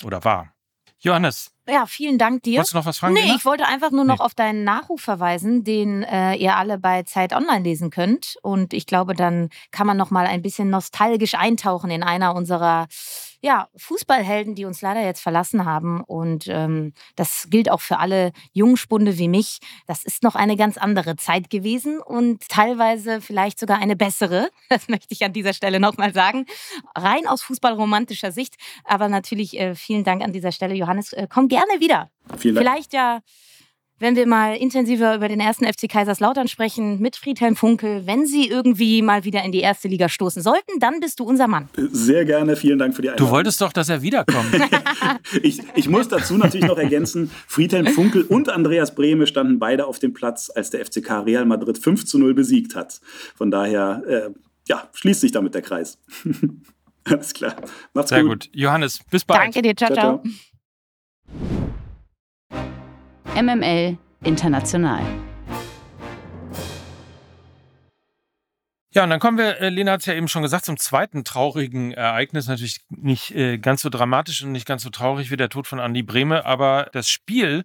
Oder 0.03 0.23
war. 0.23 0.55
Johannes. 0.97 1.51
Ja, 1.69 1.85
vielen 1.85 2.17
Dank 2.17 2.43
dir. 2.43 2.57
Wolltest 2.57 2.73
du 2.73 2.77
noch 2.77 2.85
was 2.85 2.97
fragen? 2.97 3.13
Nee, 3.13 3.21
Lena? 3.21 3.35
ich 3.35 3.45
wollte 3.45 3.65
einfach 3.65 3.91
nur 3.91 4.05
noch 4.05 4.19
nee. 4.19 4.25
auf 4.25 4.33
deinen 4.33 4.63
Nachruf 4.63 5.01
verweisen, 5.01 5.63
den 5.63 6.03
äh, 6.03 6.35
ihr 6.35 6.55
alle 6.55 6.77
bei 6.77 7.03
Zeit 7.03 7.33
Online 7.33 7.63
lesen 7.63 7.89
könnt. 7.89 8.35
Und 8.41 8.73
ich 8.73 8.85
glaube, 8.85 9.13
dann 9.13 9.49
kann 9.71 9.87
man 9.87 9.97
noch 9.97 10.11
mal 10.11 10.25
ein 10.25 10.41
bisschen 10.41 10.69
nostalgisch 10.69 11.35
eintauchen 11.35 11.91
in 11.91 12.03
einer 12.03 12.35
unserer 12.35 12.87
ja, 13.41 13.69
Fußballhelden, 13.77 14.55
die 14.55 14.65
uns 14.65 14.81
leider 14.81 15.01
jetzt 15.01 15.21
verlassen 15.21 15.65
haben. 15.65 16.01
Und 16.01 16.47
ähm, 16.47 16.93
das 17.15 17.47
gilt 17.49 17.71
auch 17.71 17.79
für 17.79 17.99
alle 17.99 18.31
Jungspunde 18.51 19.17
wie 19.17 19.29
mich. 19.29 19.59
Das 19.87 20.03
ist 20.03 20.23
noch 20.23 20.35
eine 20.35 20.57
ganz 20.57 20.77
andere 20.77 21.15
Zeit 21.15 21.49
gewesen 21.49 21.99
und 22.01 22.47
teilweise 22.49 23.21
vielleicht 23.21 23.59
sogar 23.59 23.77
eine 23.79 23.95
bessere. 23.95 24.49
Das 24.69 24.87
möchte 24.87 25.13
ich 25.13 25.25
an 25.25 25.33
dieser 25.33 25.53
Stelle 25.53 25.79
nochmal 25.79 26.13
sagen. 26.13 26.45
Rein 26.95 27.27
aus 27.27 27.41
fußballromantischer 27.41 28.31
Sicht. 28.31 28.55
Aber 28.83 29.09
natürlich 29.09 29.59
äh, 29.59 29.73
vielen 29.73 30.03
Dank 30.03 30.21
an 30.23 30.31
dieser 30.31 30.51
Stelle, 30.51 30.75
Johannes. 30.75 31.11
Äh, 31.11 31.27
komm 31.27 31.47
gerne 31.47 31.58
wieder. 31.79 32.09
Vielen 32.37 32.55
Dank. 32.55 32.65
Vielleicht 32.67 32.93
ja 32.93 33.21
wenn 33.99 34.15
wir 34.15 34.25
mal 34.25 34.55
intensiver 34.55 35.15
über 35.15 35.27
den 35.27 35.39
ersten 35.39 35.65
FC 35.65 35.89
Kaiserslautern 35.89 36.47
sprechen 36.47 36.99
mit 36.99 37.15
Friedhelm 37.15 37.55
Funkel. 37.55 38.07
Wenn 38.07 38.25
Sie 38.25 38.47
irgendwie 38.47 39.01
mal 39.01 39.25
wieder 39.25 39.43
in 39.43 39.51
die 39.51 39.59
erste 39.59 39.87
Liga 39.87 40.09
stoßen 40.09 40.41
sollten, 40.41 40.79
dann 40.79 40.99
bist 40.99 41.19
du 41.19 41.25
unser 41.25 41.47
Mann. 41.47 41.69
Sehr 41.75 42.25
gerne, 42.25 42.55
vielen 42.55 42.79
Dank 42.79 42.95
für 42.95 43.01
die 43.01 43.09
Einladung. 43.09 43.27
Du 43.27 43.33
wolltest 43.33 43.61
doch, 43.61 43.73
dass 43.73 43.89
er 43.89 44.01
wiederkommt. 44.01 44.47
ich, 45.43 45.61
ich 45.75 45.89
muss 45.89 46.07
dazu 46.07 46.37
natürlich 46.37 46.67
noch 46.67 46.77
ergänzen, 46.77 47.29
Friedhelm 47.47 47.87
Funkel 47.87 48.23
und 48.23 48.49
Andreas 48.49 48.95
Brehme 48.95 49.27
standen 49.27 49.59
beide 49.59 49.85
auf 49.85 49.99
dem 49.99 50.13
Platz, 50.13 50.49
als 50.53 50.69
der 50.69 50.85
FCK 50.85 51.25
Real 51.25 51.45
Madrid 51.45 51.77
5 51.77 52.05
zu 52.05 52.17
0 52.17 52.33
besiegt 52.33 52.75
hat. 52.75 53.01
Von 53.35 53.51
daher, 53.51 54.03
äh, 54.07 54.29
ja, 54.67 54.89
schließt 54.93 55.21
sich 55.21 55.31
damit 55.31 55.53
der 55.55 55.61
Kreis. 55.61 55.97
Alles 57.03 57.33
klar. 57.33 57.55
Macht's 57.93 58.09
Sehr 58.09 58.23
gut. 58.23 58.45
gut. 58.45 58.49
Johannes, 58.53 58.99
bis 59.09 59.25
bald. 59.25 59.41
Danke 59.41 59.61
dir. 59.61 59.75
ciao. 59.75 59.93
ciao. 59.93 60.21
ciao. 60.21 60.33
MML 63.35 63.97
International. 64.23 65.01
Ja, 68.91 69.03
und 69.03 69.11
dann 69.11 69.19
kommen 69.19 69.37
wir, 69.37 69.61
äh, 69.61 69.69
Lena 69.69 69.91
hat 69.91 69.99
es 69.99 70.07
ja 70.07 70.15
eben 70.15 70.27
schon 70.27 70.41
gesagt, 70.41 70.65
zum 70.65 70.75
zweiten 70.77 71.23
traurigen 71.23 71.91
Ereignis. 71.91 72.47
Natürlich 72.47 72.81
nicht 72.89 73.35
äh, 73.35 73.59
ganz 73.59 73.83
so 73.83 73.89
dramatisch 73.89 74.43
und 74.43 74.51
nicht 74.51 74.65
ganz 74.65 74.81
so 74.81 74.89
traurig 74.89 75.29
wie 75.29 75.37
der 75.37 75.49
Tod 75.49 75.67
von 75.67 75.79
Andi 75.79 76.01
Brehme, 76.01 76.45
aber 76.45 76.89
das 76.91 77.07
Spiel 77.07 77.63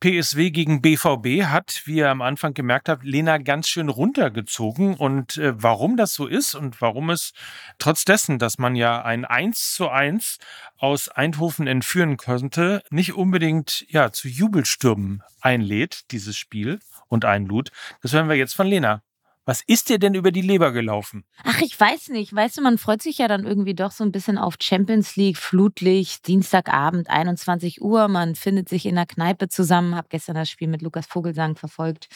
PSW 0.00 0.50
gegen 0.50 0.80
BVB 0.80 1.44
hat, 1.46 1.82
wie 1.84 1.96
ihr 1.96 2.10
am 2.10 2.22
Anfang 2.22 2.54
gemerkt 2.54 2.88
habt, 2.88 3.04
Lena 3.04 3.38
ganz 3.38 3.68
schön 3.68 3.88
runtergezogen. 3.88 4.94
Und 4.94 5.36
äh, 5.38 5.52
warum 5.60 5.96
das 5.96 6.14
so 6.14 6.26
ist 6.26 6.54
und 6.54 6.80
warum 6.80 7.10
es 7.10 7.32
trotz 7.78 8.04
dessen, 8.04 8.38
dass 8.38 8.58
man 8.58 8.76
ja 8.76 9.02
ein 9.02 9.24
1 9.24 9.74
zu 9.74 9.88
1 9.88 10.38
aus 10.76 11.08
Eindhoven 11.08 11.66
entführen 11.66 12.16
könnte, 12.16 12.82
nicht 12.90 13.14
unbedingt 13.14 13.84
ja, 13.88 14.12
zu 14.12 14.28
Jubelstürmen 14.28 15.22
einlädt, 15.40 16.10
dieses 16.12 16.36
Spiel 16.36 16.78
und 17.08 17.24
einlud, 17.24 17.70
das 18.02 18.12
hören 18.12 18.28
wir 18.28 18.36
jetzt 18.36 18.54
von 18.54 18.66
Lena. 18.66 19.02
Was 19.48 19.62
ist 19.66 19.88
dir 19.88 19.98
denn 19.98 20.12
über 20.12 20.30
die 20.30 20.42
Leber 20.42 20.72
gelaufen? 20.72 21.24
Ach, 21.42 21.62
ich 21.62 21.80
weiß 21.80 22.10
nicht. 22.10 22.34
Weißt 22.34 22.58
du, 22.58 22.60
man 22.60 22.76
freut 22.76 23.00
sich 23.00 23.16
ja 23.16 23.28
dann 23.28 23.46
irgendwie 23.46 23.72
doch 23.72 23.92
so 23.92 24.04
ein 24.04 24.12
bisschen 24.12 24.36
auf 24.36 24.56
Champions 24.60 25.16
League, 25.16 25.38
Flutlicht, 25.38 26.26
Dienstagabend, 26.26 27.08
21 27.08 27.80
Uhr. 27.80 28.08
Man 28.08 28.34
findet 28.34 28.68
sich 28.68 28.84
in 28.84 28.96
der 28.96 29.06
Kneipe 29.06 29.48
zusammen. 29.48 29.96
Hab 29.96 30.10
gestern 30.10 30.34
das 30.34 30.50
Spiel 30.50 30.68
mit 30.68 30.82
Lukas 30.82 31.06
Vogelsang 31.06 31.56
verfolgt 31.56 32.10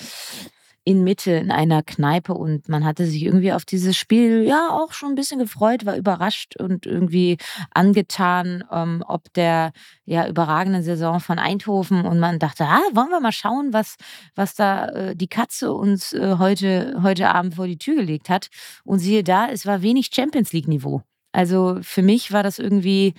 in 0.85 1.05
Mitte 1.05 1.33
in 1.33 1.53
einer 1.53 1.83
Kneipe 1.83 2.35
und 2.35 2.69
man 2.69 2.85
hatte 2.85 3.07
sich 3.07 3.23
irgendwie 3.23 3.53
auf 3.53 3.65
dieses 3.65 3.97
Spiel 3.97 4.43
ja 4.43 4.69
auch 4.71 4.93
schon 4.93 5.11
ein 5.11 5.15
bisschen 5.15 5.39
gefreut, 5.39 5.87
war 5.87 5.97
überrascht 5.97 6.57
und 6.57 6.87
irgendwie 6.87 7.39
angetan, 7.73 8.65
ähm, 8.71 9.05
ob 9.07 9.33
der 9.35 9.73
ja 10.05 10.27
überragenden 10.27 10.83
Saison 10.83 11.21
von 11.21 11.39
Eindhoven 11.39 12.05
und 12.05 12.19
man 12.19 12.41
dachte, 12.41 12.65
ah, 12.65 12.81
wollen 12.93 13.11
wir 13.11 13.21
mal 13.21 13.33
schauen, 13.33 13.73
was, 13.73 13.95
was 14.35 14.55
da 14.55 14.89
äh, 14.89 15.17
die 15.17 15.29
Katze 15.29 15.73
uns 15.73 16.13
äh, 16.13 16.37
heute, 16.39 16.99
heute 17.03 17.31
Abend 17.31 17.55
vor 17.55 17.67
die 17.67 17.79
Tür 17.79 17.97
gelegt 17.97 18.29
hat. 18.29 18.49
Und 18.85 18.99
siehe 18.99 19.23
da, 19.23 19.49
es 19.49 19.67
war 19.67 19.83
wenig 19.83 20.11
Champions 20.13 20.53
League 20.53 20.69
Niveau. 20.69 21.03
Also 21.33 21.79
für 21.83 22.03
mich 22.03 22.33
war 22.33 22.43
das 22.43 22.59
irgendwie 22.59 23.15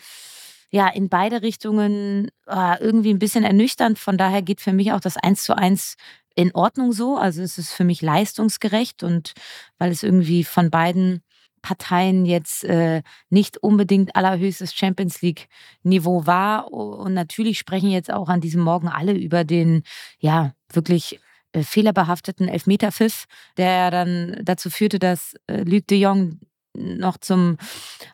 ja 0.70 0.88
in 0.88 1.08
beide 1.08 1.44
Richtungen 1.44 2.30
äh, 2.48 2.80
irgendwie 2.80 3.14
ein 3.14 3.20
bisschen 3.20 3.44
ernüchternd. 3.44 4.00
Von 4.00 4.18
daher 4.18 4.42
geht 4.42 4.60
für 4.60 4.74
mich 4.74 4.92
auch 4.92 5.00
das 5.00 5.18
1 5.18 5.44
zu 5.44 5.56
1 5.56 5.96
in 6.36 6.54
Ordnung 6.54 6.92
so. 6.92 7.18
Also 7.18 7.42
es 7.42 7.58
ist 7.58 7.72
für 7.72 7.84
mich 7.84 8.02
leistungsgerecht 8.02 9.04
und 9.04 9.34
weil 9.78 9.92
es 9.92 10.04
irgendwie 10.04 10.44
von 10.44 10.70
beiden 10.70 11.22
Parteien 11.64 12.26
jetzt 12.26 12.64
äh, 12.66 13.02
nicht 13.30 13.58
unbedingt 13.58 14.16
allerhöchstes 14.16 14.76
Champions 14.76 15.22
League-Niveau 15.22 16.28
war. 16.28 16.72
Und 16.72 17.16
natürlich 17.16 17.58
sprechen 17.58 17.90
jetzt 17.90 18.12
auch 18.12 18.30
an 18.30 18.42
diesem 18.42 18.62
Morgen 18.62 18.90
alle 18.90 19.14
über 19.14 19.44
den, 19.44 19.84
ja, 20.20 20.54
wirklich 20.72 21.20
äh, 21.54 21.64
fehlerbehafteten 21.64 22.48
Elfmeter-Pfiff, 22.48 23.26
der 23.58 23.90
dann 23.90 24.40
dazu 24.44 24.70
führte, 24.70 25.00
dass 25.00 25.36
äh, 25.48 25.64
Luc 25.64 25.88
de 25.88 26.00
Jong 26.00 26.40
noch 26.74 27.18
zum 27.18 27.58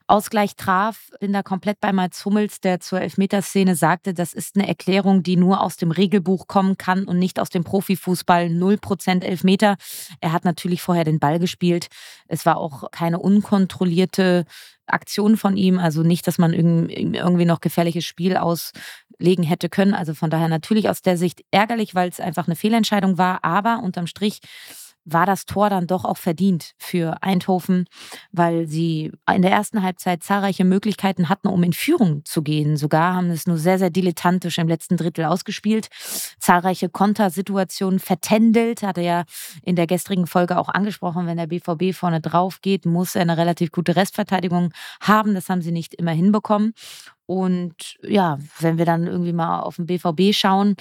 Ausgleich 0.08 0.56
traf, 0.56 1.10
bin 1.20 1.34
da 1.34 1.44
komplett 1.44 1.80
bei 1.80 1.94
Mats 1.94 2.25
Hummels, 2.25 2.60
der 2.62 2.80
zur 2.80 3.01
Elfmeterszene 3.01 3.75
sagte, 3.75 4.13
das 4.13 4.34
ist 4.34 4.56
eine 4.56 4.68
Erklärung, 4.68 5.24
die 5.24 5.38
nur 5.38 5.62
aus 5.62 5.78
dem 5.78 5.92
Regelbuch 5.92 6.48
kommen 6.48 6.78
kann 6.78 7.06
und 7.06 7.20
nicht 7.20 7.39
aus 7.39 7.50
dem 7.50 7.63
Profifußball. 7.63 8.48
0% 8.48 9.24
Elfmeter. 9.24 9.78
Er 10.22 10.34
hat 10.34 10.46
natürlich 10.46 10.82
vorher 10.82 11.04
den 11.04 11.20
Ball 11.20 11.39
gespielt. 11.39 11.88
Es 12.28 12.46
war 12.46 12.58
auch 12.58 12.92
keine 12.92 13.20
unkontrollierte 13.20 14.46
Aktion 14.88 15.38
von 15.38 15.56
ihm, 15.56 15.80
also 15.80 16.04
nicht, 16.04 16.28
dass 16.28 16.38
man 16.38 16.54
irgendwie 16.54 17.46
noch 17.46 17.62
gefährliches 17.62 18.06
Spiel 18.06 18.36
auslegen 18.38 19.44
hätte 19.44 19.70
können. 19.70 19.94
Also 19.94 20.13
von 20.13 20.30
daher 20.30 20.48
natürlich 20.48 20.89
aus 20.89 21.01
der 21.01 21.18
Sicht 21.18 21.44
ärgerlich, 21.51 21.96
weil 21.96 22.10
es 22.10 22.20
einfach 22.20 22.48
eine 22.48 22.56
Fehlentscheidung 22.56 23.18
war, 23.18 23.44
aber 23.44 23.82
unterm 23.84 24.08
Strich 24.08 24.39
war 25.12 25.25
das 25.25 25.46
Tor 25.46 25.70
dann 25.70 25.88
doch 25.88 26.06
auch 26.06 26.18
verdient 26.18 26.74
für 26.78 27.22
Eindhoven, 27.22 27.86
weil 28.32 28.68
sie 28.68 29.12
in 29.34 29.42
der 29.42 29.51
ersten 29.51 29.84
Halbzeit 29.84 30.24
zahlreiche 30.24 30.66
Möglichkeiten 30.66 31.30
hatten, 31.30 31.48
um 31.48 31.63
in 31.63 31.74
Führung 31.74 32.24
zu 32.25 32.42
gehen. 32.42 32.78
Sogar 32.78 33.16
haben 33.16 33.30
es 33.30 33.48
nur 33.48 33.58
sehr, 33.58 33.80
sehr 33.80 33.89
dilettantisch 33.89 34.58
im 34.58 34.68
letzten 34.68 34.98
Drittel 34.98 35.25
ausgespielt. 35.25 35.89
Zahlreiche 36.39 36.89
Kontersituationen 36.89 38.00
vertändelt, 38.00 38.84
hatte 38.84 39.01
ja 39.01 39.24
in 39.63 39.75
der 39.75 39.88
gestrigen 39.88 40.28
Folge 40.28 40.58
auch 40.58 40.70
angesprochen, 40.70 41.28
wenn 41.28 41.38
der 41.38 41.48
BVB 41.48 41.96
vorne 41.96 42.22
drauf 42.22 42.62
geht, 42.62 42.86
muss 42.86 43.16
er 43.16 43.22
eine 43.22 43.38
relativ 43.38 43.72
gute 43.72 43.96
Restverteidigung 43.96 44.72
haben. 45.01 45.34
Das 45.34 45.50
haben 45.50 45.62
sie 45.62 45.72
nicht 45.72 45.94
immer 45.94 46.12
hinbekommen. 46.12 46.74
Und 47.25 47.98
ja, 48.01 48.39
wenn 48.60 48.80
wir 48.80 48.86
dann 48.86 49.06
irgendwie 49.06 49.34
mal 49.34 49.60
auf 49.60 49.75
den 49.75 49.86
BVB 49.86 50.34
schauen, 50.34 50.75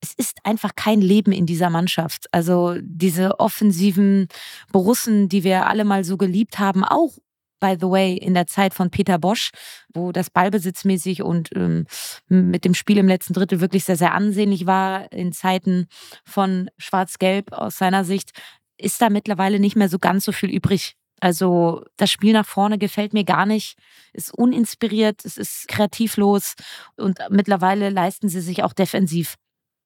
es 0.00 0.14
ist 0.14 0.38
einfach 0.44 0.74
kein 0.76 1.00
Leben 1.00 1.32
in 1.32 1.46
dieser 1.46 1.70
Mannschaft. 1.70 2.26
Also 2.32 2.76
diese 2.80 3.38
offensiven 3.38 4.28
Borussen, 4.72 5.28
die 5.28 5.44
wir 5.44 5.66
alle 5.66 5.84
mal 5.84 6.04
so 6.04 6.16
geliebt 6.16 6.58
haben, 6.58 6.84
auch 6.84 7.18
by 7.60 7.76
the 7.78 7.86
way, 7.86 8.16
in 8.16 8.34
der 8.34 8.46
Zeit 8.46 8.74
von 8.74 8.90
Peter 8.90 9.18
Bosch, 9.18 9.50
wo 9.92 10.12
das 10.12 10.30
ballbesitzmäßig 10.30 11.22
und 11.22 11.50
ähm, 11.54 11.86
mit 12.28 12.64
dem 12.64 12.74
Spiel 12.74 12.96
im 12.96 13.06
letzten 13.06 13.34
Drittel 13.34 13.60
wirklich 13.60 13.84
sehr, 13.84 13.96
sehr 13.96 14.14
ansehnlich 14.14 14.66
war, 14.66 15.12
in 15.12 15.32
Zeiten 15.32 15.86
von 16.24 16.70
Schwarz-Gelb 16.78 17.52
aus 17.52 17.76
seiner 17.76 18.04
Sicht, 18.04 18.30
ist 18.78 19.00
da 19.02 19.10
mittlerweile 19.10 19.60
nicht 19.60 19.76
mehr 19.76 19.90
so 19.90 19.98
ganz 19.98 20.24
so 20.24 20.32
viel 20.32 20.48
übrig. 20.48 20.96
Also 21.20 21.84
das 21.98 22.10
Spiel 22.10 22.32
nach 22.32 22.46
vorne 22.46 22.78
gefällt 22.78 23.12
mir 23.12 23.24
gar 23.24 23.44
nicht, 23.44 23.76
ist 24.14 24.32
uninspiriert, 24.32 25.22
es 25.26 25.36
ist 25.36 25.68
kreativlos 25.68 26.54
und 26.96 27.18
mittlerweile 27.28 27.90
leisten 27.90 28.30
sie 28.30 28.40
sich 28.40 28.62
auch 28.62 28.72
defensiv 28.72 29.36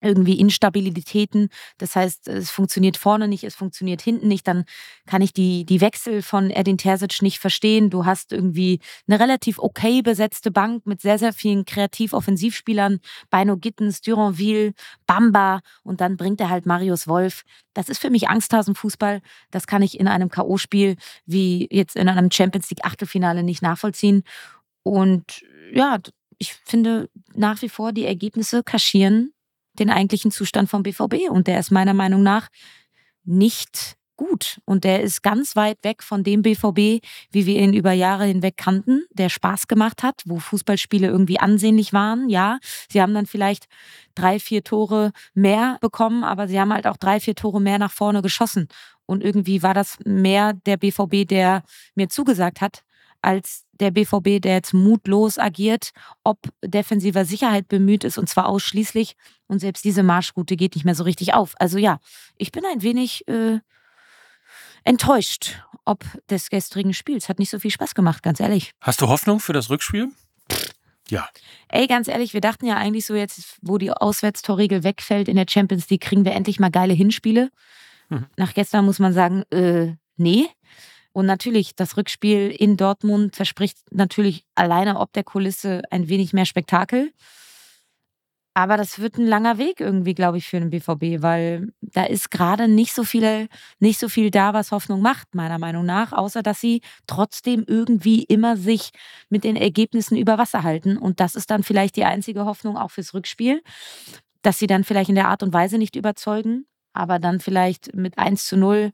irgendwie 0.01 0.39
Instabilitäten. 0.39 1.49
Das 1.79 1.97
heißt, 1.97 2.29
es 2.29 2.51
funktioniert 2.51 2.97
vorne 2.97 3.27
nicht, 3.27 3.45
es 3.45 3.55
funktioniert 3.55 4.03
hinten 4.03 4.29
nicht. 4.29 4.47
Dann 4.47 4.65
kann 5.07 5.23
ich 5.23 5.33
die, 5.33 5.65
die 5.65 5.81
Wechsel 5.81 6.23
von 6.23 6.51
Erdin 6.51 6.79
Terzic 6.79 7.23
nicht 7.23 7.39
verstehen. 7.39 7.91
Du 7.91 8.05
hast 8.05 8.33
irgendwie 8.33 8.81
eine 9.09 9.19
relativ 9.19 9.59
okay 9.59 10.03
besetzte 10.03 10.51
Bank 10.51 10.87
mit 10.87 11.01
sehr, 11.01 11.19
sehr 11.19 11.33
vielen 11.33 11.65
Kreativ-Offensivspielern. 11.65 13.01
Beino 13.31 13.57
Gittens, 13.57 14.03
Duranville, 14.03 14.75
Bamba 15.07 15.61
und 15.83 16.01
dann 16.01 16.17
bringt 16.17 16.41
er 16.41 16.51
halt 16.51 16.67
Marius 16.67 17.09
Wolf. 17.09 17.43
Das 17.73 17.89
ist 17.89 17.99
für 17.99 18.11
mich 18.11 18.29
Angsthasenfußball. 18.29 19.21
Das 19.51 19.67
kann 19.67 19.83
ich 19.83 19.99
in 19.99 20.09
einem 20.09 20.29
K.O.-Spiel 20.29 20.97
wie 21.27 21.67
jetzt 21.71 21.97
in 21.97 22.09
einem 22.09 22.31
Champions 22.31 22.71
League 22.71 22.85
Achtelfinale 22.85 23.43
nicht 23.43 23.63
nachvollziehen. 23.63 24.23
Und 24.83 25.43
ja, 25.73 25.99
ich 26.39 26.55
finde 26.55 27.09
nach 27.35 27.63
wie 27.63 27.69
vor 27.69 27.93
die 27.93 28.05
Ergebnisse 28.05 28.63
kaschieren 28.63 29.33
den 29.79 29.91
eigentlichen 29.91 30.31
Zustand 30.31 30.69
vom 30.69 30.83
BVB. 30.83 31.31
Und 31.31 31.47
der 31.47 31.59
ist 31.59 31.71
meiner 31.71 31.95
Meinung 31.95 32.23
nach 32.23 32.49
nicht 33.25 33.97
gut. 34.17 34.61
Und 34.65 34.85
der 34.85 35.03
ist 35.03 35.23
ganz 35.23 35.57
weit 35.57 35.79
weg 35.83 36.03
von 36.03 36.23
dem 36.23 36.43
BVB, 36.43 37.05
wie 37.31 37.47
wir 37.47 37.61
ihn 37.61 37.73
über 37.73 37.93
Jahre 37.93 38.25
hinweg 38.27 38.57
kannten, 38.57 39.05
der 39.11 39.29
Spaß 39.29 39.67
gemacht 39.67 40.03
hat, 40.03 40.23
wo 40.25 40.39
Fußballspiele 40.39 41.07
irgendwie 41.07 41.41
ansehnlich 41.41 41.93
waren. 41.93 42.29
Ja, 42.29 42.59
sie 42.89 43.03
haben 43.03 43.15
dann 43.15 43.27
vielleicht 43.27 43.67
drei, 44.15 44.39
vier 44.39 44.63
Tore 44.63 45.13
mehr 45.35 45.79
bekommen, 45.81 46.25
aber 46.25 46.49
sie 46.49 46.61
haben 46.61 46.73
halt 46.73 46.87
auch 46.87 46.97
drei, 46.97 47.21
vier 47.21 47.35
Tore 47.35 47.61
mehr 47.61 47.79
nach 47.79 47.93
vorne 47.93 48.23
geschossen. 48.23 48.69
Und 49.07 49.23
irgendwie 49.23 49.63
war 49.63 49.75
das 49.75 49.99
mehr 50.05 50.53
der 50.53 50.77
BVB, 50.77 51.29
der 51.29 51.63
mir 51.95 52.09
zugesagt 52.09 52.61
hat, 52.61 52.85
als 53.25 53.65
der 53.73 53.91
BVB, 53.91 54.41
der 54.41 54.55
jetzt 54.55 54.73
mutlos 54.73 55.39
agiert, 55.39 55.91
ob 56.23 56.39
defensiver 56.65 57.25
Sicherheit 57.25 57.69
bemüht 57.69 58.05
ist 58.05 58.19
und 58.19 58.29
zwar 58.29 58.47
ausschließlich. 58.47 59.17
Und 59.47 59.59
selbst 59.59 59.85
diese 59.85 60.03
Marschroute 60.03 60.57
geht 60.57 60.75
nicht 60.75 60.85
mehr 60.85 60.95
so 60.95 61.05
richtig 61.05 61.35
auf. 61.35 61.55
Also 61.59 61.79
ja, 61.79 61.99
ich 62.37 62.53
bin 62.53 62.65
ein 62.65 62.83
wenig 62.83 63.27
äh, 63.27 63.59
enttäuscht 64.85 65.57
ob 65.85 66.05
des 66.31 66.51
gestrigen 66.51 66.95
Spiels. 66.95 67.29
Hat 67.29 67.39
nicht 67.39 67.51
so 67.51 67.59
viel 67.59 67.71
Spaß 67.71 67.95
gemacht, 67.95 68.23
ganz 68.23 68.41
ehrlich. 68.41 68.73
Hast 68.81 69.01
du 69.01 69.09
Hoffnung 69.09 69.41
für 69.41 69.53
das 69.53 69.71
Rückspiel? 69.71 70.09
Ja. 71.11 71.29
Ey, 71.69 71.87
ganz 71.87 72.09
ehrlich, 72.09 72.33
wir 72.33 72.41
dachten 72.41 72.67
ja 72.67 72.77
eigentlich 72.77 73.05
so 73.05 73.15
jetzt, 73.15 73.59
wo 73.61 73.77
die 73.79 73.91
Auswärtstorregel 73.91 74.85
wegfällt 74.85 75.29
in 75.29 75.37
der 75.37 75.47
Champions 75.49 75.91
League, 75.91 76.03
kriegen 76.03 76.25
wir 76.25 76.33
endlich 76.33 76.59
mal 76.59 76.71
geile 76.71 76.95
Hinspiele. 76.95 77.51
Mhm. 78.09 78.27
Nach 78.37 78.55
gestern 78.55 78.85
muss 78.87 78.99
man 78.99 79.13
sagen, 79.13 79.43
äh, 79.51 79.97
nee. 80.17 80.49
Und 81.15 81.27
natürlich, 81.27 81.77
das 81.77 81.97
Rückspiel 81.97 82.51
in 82.51 82.77
Dortmund 82.77 83.37
verspricht 83.37 83.79
natürlich 83.93 84.45
alleine 84.57 84.99
ob 84.99 85.13
der 85.13 85.23
Kulisse 85.23 85.83
ein 85.91 86.09
wenig 86.09 86.33
mehr 86.33 86.45
Spektakel. 86.45 87.13
Aber 88.53 88.77
das 88.77 88.99
wird 88.99 89.17
ein 89.17 89.27
langer 89.27 89.59
Weg 89.59 89.81
irgendwie, 89.81 90.15
glaube 90.15 90.39
ich, 90.39 90.49
für 90.49 90.59
den 90.59 90.71
BVB, 90.71 91.23
weil 91.23 91.73
da 91.83 92.05
ist 92.05 92.33
gerade 92.33 92.67
nicht 92.67 92.95
so 92.95 93.05
nicht 93.79 94.01
so 94.01 94.09
viel 94.09 94.31
da, 94.33 94.55
was 94.55 94.73
Hoffnung 94.73 95.01
macht, 95.03 95.37
meiner 95.37 95.59
Meinung 95.61 95.87
nach, 95.87 96.13
außer 96.13 96.43
dass 96.43 96.61
sie 96.61 96.81
trotzdem 97.07 97.65
irgendwie 97.67 98.25
immer 98.25 98.57
sich 98.57 98.91
mit 99.29 99.45
den 99.45 99.57
Ergebnissen 99.57 100.17
über 100.17 100.37
Wasser 100.37 100.65
halten. 100.65 100.99
Und 100.99 101.21
das 101.21 101.37
ist 101.37 101.51
dann 101.51 101.63
vielleicht 101.63 101.95
die 101.95 102.05
einzige 102.05 102.45
Hoffnung 102.45 102.77
auch 102.77 102.91
fürs 102.91 103.15
Rückspiel, 103.15 103.63
dass 104.43 104.59
sie 104.59 104.67
dann 104.67 104.83
vielleicht 104.83 105.11
in 105.11 105.17
der 105.17 105.29
Art 105.29 105.45
und 105.45 105.53
Weise 105.53 105.79
nicht 105.79 105.95
überzeugen, 105.95 106.67
aber 106.95 107.19
dann 107.19 107.41
vielleicht 107.41 107.95
mit 107.95 108.19
1 108.19 108.47
zu 108.47 108.57
0 108.57 108.93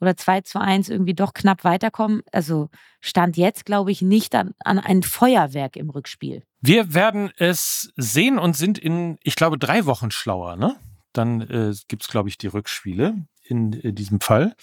oder 0.00 0.16
2 0.16 0.40
zu 0.40 0.60
1 0.60 0.88
irgendwie 0.88 1.14
doch 1.14 1.34
knapp 1.34 1.64
weiterkommen. 1.64 2.22
Also 2.32 2.68
stand 3.00 3.36
jetzt, 3.36 3.64
glaube 3.64 3.92
ich, 3.92 4.02
nicht 4.02 4.34
an, 4.34 4.54
an 4.64 4.78
ein 4.78 5.02
Feuerwerk 5.02 5.76
im 5.76 5.90
Rückspiel. 5.90 6.42
Wir 6.60 6.94
werden 6.94 7.30
es 7.36 7.92
sehen 7.96 8.38
und 8.38 8.56
sind 8.56 8.78
in, 8.78 9.18
ich 9.22 9.36
glaube, 9.36 9.58
drei 9.58 9.86
Wochen 9.86 10.10
schlauer, 10.10 10.56
ne? 10.56 10.76
Dann 11.12 11.42
äh, 11.42 11.74
gibt 11.88 12.02
es, 12.02 12.08
glaube 12.08 12.30
ich, 12.30 12.38
die 12.38 12.46
Rückspiele 12.46 13.26
in 13.52 13.72
äh, 13.84 13.92
diesem 13.92 14.20
Fall. 14.20 14.54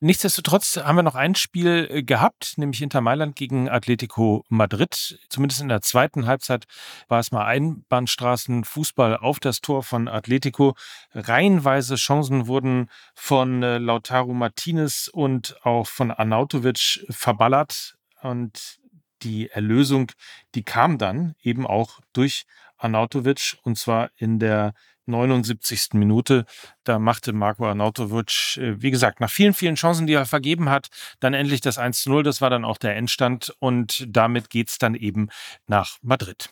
Nichtsdestotrotz 0.00 0.76
haben 0.76 0.96
wir 0.96 1.02
noch 1.02 1.16
ein 1.16 1.34
Spiel 1.34 1.88
äh, 1.90 2.02
gehabt, 2.02 2.54
nämlich 2.56 2.80
Inter 2.80 3.00
Mailand 3.00 3.34
gegen 3.34 3.68
Atletico 3.68 4.44
Madrid. 4.48 5.18
Zumindest 5.28 5.60
in 5.60 5.68
der 5.68 5.82
zweiten 5.82 6.26
Halbzeit 6.26 6.64
war 7.08 7.18
es 7.18 7.32
mal 7.32 7.44
Einbahnstraßenfußball 7.44 9.16
auf 9.16 9.40
das 9.40 9.60
Tor 9.60 9.82
von 9.82 10.08
Atletico. 10.08 10.76
Reihenweise 11.12 11.96
Chancen 11.96 12.46
wurden 12.46 12.88
von 13.14 13.62
äh, 13.62 13.78
Lautaro 13.78 14.32
Martinez 14.32 15.10
und 15.12 15.56
auch 15.64 15.88
von 15.88 16.10
Arnautovic 16.12 17.04
verballert. 17.10 17.96
Und 18.22 18.78
die 19.22 19.50
Erlösung, 19.50 20.12
die 20.54 20.62
kam 20.62 20.98
dann 20.98 21.34
eben 21.42 21.66
auch 21.66 22.00
durch 22.12 22.44
Arnautovic 22.78 23.56
und 23.62 23.76
zwar 23.78 24.10
in 24.16 24.38
der 24.38 24.74
79. 25.06 25.94
Minute. 25.94 26.44
Da 26.84 26.98
machte 26.98 27.32
Marco 27.32 27.66
Arnautovic, 27.66 28.56
äh, 28.58 28.80
wie 28.80 28.90
gesagt, 28.90 29.20
nach 29.20 29.30
vielen, 29.30 29.54
vielen 29.54 29.76
Chancen, 29.76 30.06
die 30.06 30.14
er 30.14 30.26
vergeben 30.26 30.68
hat, 30.68 30.88
dann 31.20 31.34
endlich 31.34 31.60
das 31.60 31.78
1 31.78 32.02
zu 32.02 32.10
0. 32.10 32.22
Das 32.22 32.40
war 32.40 32.50
dann 32.50 32.64
auch 32.64 32.78
der 32.78 32.96
Endstand 32.96 33.54
und 33.58 34.04
damit 34.08 34.50
geht 34.50 34.68
es 34.68 34.78
dann 34.78 34.94
eben 34.94 35.28
nach 35.66 35.98
Madrid. 36.02 36.50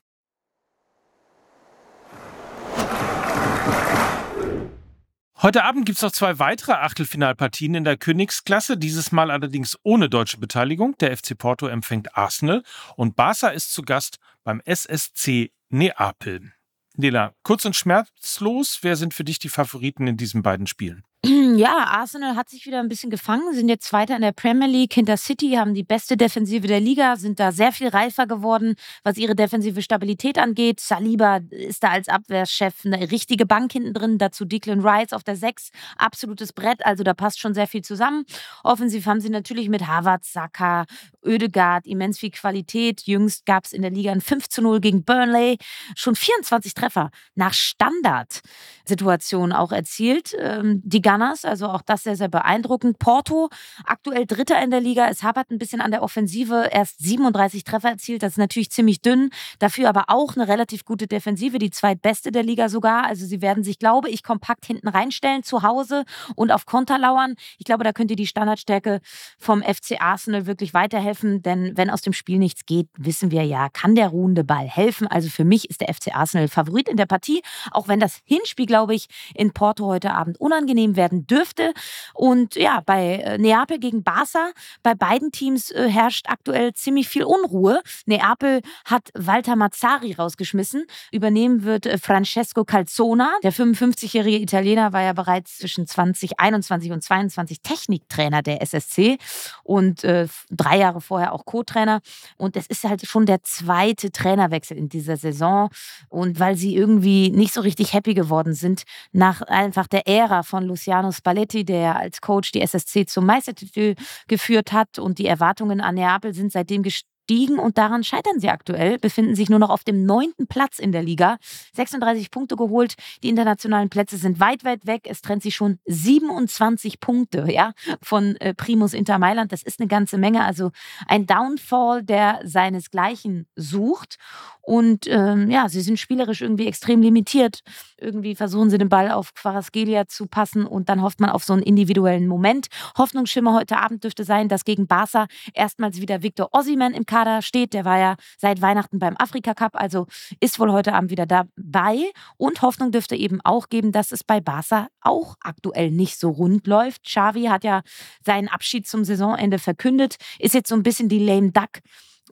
Heute 5.45 5.65
Abend 5.65 5.85
gibt 5.85 5.97
es 5.97 6.03
noch 6.03 6.13
zwei 6.13 6.39
weitere 6.39 6.73
Achtelfinalpartien 6.73 7.75
in 7.75 7.85
der 7.85 7.99
Königsklasse, 7.99 8.79
dieses 8.79 9.13
Mal 9.13 9.31
allerdings 9.31 9.79
ohne 9.83 10.09
deutsche 10.09 10.39
Beteiligung. 10.39 10.97
Der 11.01 11.15
FC 11.15 11.37
Porto 11.37 11.67
empfängt 11.67 12.17
Arsenal 12.17 12.63
und 12.97 13.15
Barca 13.15 13.49
ist 13.49 13.75
zu 13.75 13.83
Gast 13.83 14.21
beim 14.43 14.63
SSC 14.65 15.53
Neapel. 15.69 16.54
Nela, 16.97 17.35
kurz 17.43 17.65
und 17.65 17.75
schmerzlos, 17.75 18.79
wer 18.83 18.95
sind 18.95 19.15
für 19.15 19.25
dich 19.25 19.41
die 19.41 19.49
Favoriten 19.49 20.07
in 20.07 20.17
diesen 20.17 20.43
beiden 20.43 20.69
Spielen? 20.69 21.03
Ja, 21.57 21.85
Arsenal 21.87 22.37
hat 22.37 22.49
sich 22.49 22.67
wieder 22.67 22.81
ein 22.81 22.89
bisschen 22.89 23.11
gefangen, 23.11 23.55
sind 23.55 23.69
jetzt 23.69 23.87
Zweiter 23.87 24.17
in 24.17 24.23
der 24.23 24.33
Premier 24.33 24.67
League. 24.67 24.93
Hinter 24.93 25.17
City 25.17 25.53
haben 25.53 25.73
die 25.73 25.83
beste 25.83 26.17
Defensive 26.17 26.67
der 26.67 26.81
Liga, 26.81 27.17
sind 27.17 27.41
da 27.41 27.53
sehr 27.53 27.73
viel 27.73 27.89
reifer 27.89 28.27
geworden, 28.27 28.75
was 29.05 29.17
ihre 29.17 29.35
defensive 29.35 29.81
Stabilität 29.81 30.39
angeht. 30.39 30.81
Saliba 30.81 31.41
ist 31.51 31.83
da 31.83 31.91
als 31.91 32.09
Abwehrchef 32.09 32.85
eine 32.85 33.11
richtige 33.11 33.47
Bank 33.47 33.73
hinten 33.73 33.95
drin. 33.95 34.19
Dazu 34.19 34.45
Declan 34.45 34.81
Rice 34.81 35.13
auf 35.13 35.23
der 35.23 35.37
6, 35.37 35.71
absolutes 35.97 36.53
Brett. 36.53 36.85
Also 36.85 37.05
da 37.05 37.15
passt 37.15 37.41
schon 37.41 37.55
sehr 37.55 37.67
viel 37.67 37.83
zusammen. 37.83 38.25
Offensiv 38.63 39.07
haben 39.07 39.21
sie 39.21 39.31
natürlich 39.31 39.69
mit 39.69 39.87
Harvard, 39.87 40.25
Saka, 40.25 40.85
Oedegaard 41.25 41.87
immens 41.87 42.19
viel 42.19 42.31
Qualität. 42.31 43.03
Jüngst 43.03 43.47
gab 43.47 43.65
es 43.65 43.73
in 43.73 43.83
der 43.83 43.91
Liga 43.91 44.13
ein 44.13 44.21
5 44.21 44.49
zu 44.49 44.61
0 44.63 44.81
gegen 44.81 45.05
Burnley. 45.05 45.59
Schon 45.97 46.17
24 46.17 46.75
Treffer 46.75 47.11
nach 47.35 47.55
Standardsituation 47.55 49.53
auch 49.53 49.73
erzielt. 49.73 50.35
Ähm, 50.39 50.83
die 50.85 51.01
Gunners, 51.15 51.45
also 51.45 51.69
auch 51.69 51.83
das 51.83 52.03
sehr, 52.03 52.17
sehr 52.17 52.29
beeindruckend. 52.29 52.99
Porto, 52.99 53.49
aktuell 53.85 54.27
Dritter 54.27 54.61
in 54.63 54.71
der 54.71 54.81
Liga. 54.81 55.09
Es 55.09 55.23
hapert 55.23 55.51
ein 55.51 55.59
bisschen 55.59 55.81
an 55.81 55.93
der 55.93 56.03
Offensive. 56.03 56.69
Erst 56.73 56.99
37 56.99 57.63
Treffer 57.63 57.91
erzielt. 57.91 58.25
Das 58.25 58.33
ist 58.33 58.39
natürlich 58.39 58.71
ziemlich 58.71 59.01
dünn. 59.01 59.31
Dafür 59.61 59.89
aber 59.89 60.07
auch 60.09 60.35
eine 60.35 60.49
relativ 60.49 60.85
gute 60.85 61.07
Defensive, 61.07 61.59
die 61.59 61.71
zweitbeste 61.71 62.33
der 62.33 62.43
Liga 62.43 62.69
sogar. 62.69 63.07
Also 63.07 63.27
sie 63.27 63.41
werden 63.41 63.63
sich, 63.63 63.79
glaube 63.79 64.11
ich, 64.11 64.25
kompakt 64.25 64.67
hinten 64.67 64.89
reinstellen 64.89 65.45
zu 65.45 65.63
Hause 65.63 66.05
und 66.35 66.51
auf 66.51 66.67
Konter 66.67 66.99
lauern. 66.99 67.35
Ich 67.59 67.65
glaube, 67.65 67.85
da 67.85 67.93
könnte 67.93 68.17
die 68.17 68.27
Standardstärke 68.27 69.01
vom 69.39 69.63
FC 69.63 70.01
Arsenal 70.01 70.47
wirklich 70.47 70.75
weiterhelfen. 70.75 71.43
Denn 71.43 71.77
wenn 71.77 71.91
aus 71.91 72.03
dem 72.03 72.13
Spiel 72.13 72.39
nichts 72.39 72.67
geht, 72.67 72.89
wissen 72.99 73.31
wir 73.31 73.45
ja, 73.45 73.69
kann 73.69 73.95
der 73.95 74.09
ruhende 74.09 74.43
Ball 74.43 74.67
helfen. 74.67 75.07
Also 75.07 75.29
für 75.29 75.45
mich 75.45 75.71
ist 75.71 75.81
der 75.81 75.95
FC 75.95 76.15
Arsenal 76.15 76.49
Favorit 76.49 76.89
in 76.89 76.97
der 76.97 77.07
Partie. 77.07 77.43
Auch 77.71 77.87
wenn 77.87 78.01
das 78.01 78.21
Hinspiel, 78.25 78.67
glaube 78.67 78.97
ich, 78.97 79.07
in 79.35 79.53
Porto 79.53 79.87
heute 79.87 80.13
Abend 80.13 80.41
unangenehm 80.41 80.97
werden 81.05 81.27
dürfte. 81.27 81.75
Und 82.15 82.57
ja, 82.57 82.81
bei 82.85 83.17
äh, 83.17 83.39
Neapel 83.39 83.79
gegen 83.79 84.03
Barca, 84.03 84.53
bei 84.83 84.95
beiden 84.95 85.33
Teams 85.33 85.71
äh, 85.71 85.89
herrscht 85.89 86.27
aktuell 86.29 86.73
ziemlich 86.73 87.09
viel 87.09 87.25
Unruhe. 87.25 87.83
Neapel 88.07 88.63
hat 88.87 89.11
Walter 89.15 89.55
Mazzari 89.55 90.13
rausgeschmissen. 90.13 90.87
Übernehmen 91.13 91.65
wird 91.65 91.85
äh, 91.85 91.99
Francesco 91.99 92.65
Calzona. 92.65 93.33
Der 93.43 93.53
55-jährige 93.53 94.39
Italiener 94.39 94.93
war 94.95 95.03
ja 95.03 95.13
bereits 95.13 95.59
zwischen 95.59 95.87
2021 95.87 96.93
und 96.93 97.03
22 97.03 97.61
Techniktrainer 97.61 98.41
der 98.41 98.63
SSC 98.63 99.19
und 99.63 100.05
äh, 100.05 100.27
drei 100.51 100.79
Jahre 100.79 101.03
vorher 101.03 101.33
auch 101.33 101.45
Co-Trainer. 101.45 102.01
Und 102.39 102.57
es 102.57 102.67
ist 102.67 102.85
halt 102.85 103.07
schon 103.07 103.27
der 103.27 103.43
zweite 103.43 104.11
Trainerwechsel 104.11 104.77
in 104.79 104.89
dieser 104.89 105.19
Saison. 105.19 105.69
Und 106.09 106.41
weil 106.41 106.57
sie 106.57 106.75
irgendwie 106.75 107.31
nicht 107.31 107.53
so 107.53 107.61
richtig 107.61 107.93
happy 107.93 108.15
geworden 108.15 108.55
sind, 108.55 108.85
nach 109.13 109.43
einfach 109.43 109.87
der 109.87 110.09
Ära 110.09 110.43
von 110.43 110.65
Luciano 110.65 110.94
Spalletti, 111.13 111.65
der 111.65 111.97
als 111.97 112.21
Coach 112.21 112.53
die 112.53 112.61
SSC 112.61 113.07
zum 113.07 113.27
Meistertitel 113.27 113.95
geführt 114.29 114.73
hat. 114.73 114.99
Und 114.99 115.19
die 115.19 115.27
Erwartungen 115.27 115.81
an 115.81 115.95
Neapel 115.95 116.35
sind 116.35 116.53
seitdem 116.53 116.83
gestiegen 116.83 117.14
gestiegen 117.27 117.59
und 117.59 117.79
daran 117.79 118.05
scheitern 118.05 118.39
sie 118.39 118.51
aktuell, 118.51 118.99
befinden 118.99 119.35
sich 119.35 119.49
nur 119.49 119.59
noch 119.59 119.71
auf 119.71 119.85
dem 119.85 120.05
neunten 120.05 120.47
Platz 120.47 120.79
in 120.79 120.93
der 120.93 121.03
Liga. 121.03 121.39
36 121.75 122.31
Punkte 122.31 122.57
geholt, 122.57 122.95
die 123.23 123.29
internationalen 123.29 123.89
Plätze 123.89 124.17
sind 124.17 124.41
weit, 124.41 124.65
weit 124.65 124.87
weg. 124.87 125.03
Es 125.09 125.23
trennt 125.23 125.43
sich 125.43 125.55
schon 125.55 125.79
27 125.87 127.01
Punkte 127.01 127.47
ja, 127.51 127.73
von 128.03 128.37
äh, 128.37 128.55
Primus 128.55 128.93
Inter 128.93 129.19
Mailand. 129.19 129.53
Das 129.53 129.63
ist 129.63 129.81
eine 129.81 129.89
ganze 129.89 130.19
Menge. 130.19 130.45
Also 130.45 130.71
ein 131.09 131.27
Downfall, 131.27 132.03
der 132.03 132.41
seinesgleichen 132.45 133.47
sucht. 133.57 134.19
Und 134.61 135.07
ähm, 135.09 135.51
ja, 135.51 135.69
sie 135.69 135.83
sind 135.83 135.99
spielerisch 135.99 136.41
irgendwie 136.41 136.67
extrem 136.67 137.03
limitiert. 137.03 137.61
Irgendwie 137.99 138.35
versuchen 138.35 138.71
sie 138.71 138.79
den 138.79 138.89
Ball 138.89 139.11
auf 139.11 139.35
Quarasgelia 139.35 140.07
zu 140.07 140.27
passen 140.27 140.67
und 140.67 140.89
dann 140.89 141.03
hofft 141.03 141.21
man 141.21 141.31
auf 141.31 141.45
so 141.45 141.53
einen 141.53 141.63
individuellen 141.63 142.27
Moment. 142.27 142.69
Hoffnungsschimmer 142.97 143.55
heute 143.55 143.79
Abend 143.79 144.05
dürfte 144.05 144.25
sein, 144.25 144.49
dass 144.49 144.65
gegen 144.65 144.87
Barca 144.87 145.27
erstmals 145.53 146.01
wieder 146.01 146.23
Victor 146.23 146.49
Ossiman 146.53 146.95
im 146.95 147.05
Kader 147.15 147.43
steht. 147.43 147.75
Der 147.75 147.85
war 147.85 147.99
ja 147.99 148.17
seit 148.39 148.61
Weihnachten 148.61 148.99
beim 148.99 149.15
Afrika 149.17 149.55
Cup, 149.55 149.77
also 149.77 150.09
ist 150.41 150.59
wohl 150.59 150.73
heute 150.73 150.95
Abend 150.95 151.13
wieder 151.13 151.27
dabei. 151.27 152.11
Und 152.37 152.61
Hoffnung 152.61 152.91
dürfte 152.91 153.15
eben 153.15 153.41
auch 153.45 153.69
geben, 153.69 153.93
dass 153.93 154.11
es 154.11 154.25
bei 154.25 154.41
Barca 154.41 154.89
auch 155.01 155.37
aktuell 155.41 155.93
nicht 155.93 156.19
so 156.19 156.31
rund 156.31 156.67
läuft. 156.67 157.05
Xavi 157.05 157.45
hat 157.45 157.63
ja 157.63 157.83
seinen 158.27 158.49
Abschied 158.49 158.89
zum 158.89 159.05
Saisonende 159.05 159.61
verkündet, 159.61 160.17
ist 160.41 160.55
jetzt 160.55 160.69
so 160.69 160.75
ein 160.75 160.83
bisschen 160.83 161.09
die 161.09 161.25
lame 161.25 161.53
duck 161.53 161.83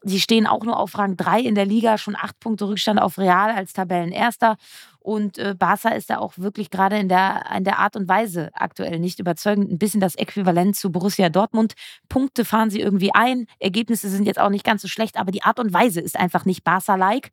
Sie 0.04 0.20
stehen 0.20 0.46
auch 0.46 0.64
nur 0.64 0.78
auf 0.78 0.98
Rang 0.98 1.16
3 1.16 1.40
in 1.40 1.54
der 1.54 1.66
Liga, 1.66 1.96
schon 1.96 2.16
acht 2.16 2.38
Punkte 2.40 2.68
Rückstand 2.68 3.00
auf 3.00 3.18
Real 3.18 3.50
als 3.50 3.72
Tabellenerster. 3.72 4.56
Und 4.98 5.38
äh, 5.38 5.54
Barca 5.58 5.90
ist 5.90 6.10
da 6.10 6.18
auch 6.18 6.38
wirklich 6.38 6.70
gerade 6.70 6.96
in 6.96 7.08
der, 7.08 7.44
in 7.56 7.64
der 7.64 7.78
Art 7.78 7.96
und 7.96 8.08
Weise 8.08 8.50
aktuell 8.54 8.98
nicht 9.00 9.18
überzeugend. 9.18 9.70
Ein 9.70 9.78
bisschen 9.78 10.00
das 10.00 10.14
Äquivalent 10.14 10.76
zu 10.76 10.92
Borussia 10.92 11.28
Dortmund. 11.28 11.74
Punkte 12.08 12.44
fahren 12.44 12.70
sie 12.70 12.80
irgendwie 12.80 13.12
ein. 13.12 13.46
Ergebnisse 13.58 14.08
sind 14.08 14.26
jetzt 14.26 14.38
auch 14.38 14.50
nicht 14.50 14.64
ganz 14.64 14.82
so 14.82 14.88
schlecht, 14.88 15.16
aber 15.16 15.32
die 15.32 15.42
Art 15.42 15.58
und 15.58 15.72
Weise 15.72 16.00
ist 16.00 16.18
einfach 16.18 16.44
nicht 16.44 16.62
Barca-like. 16.62 17.30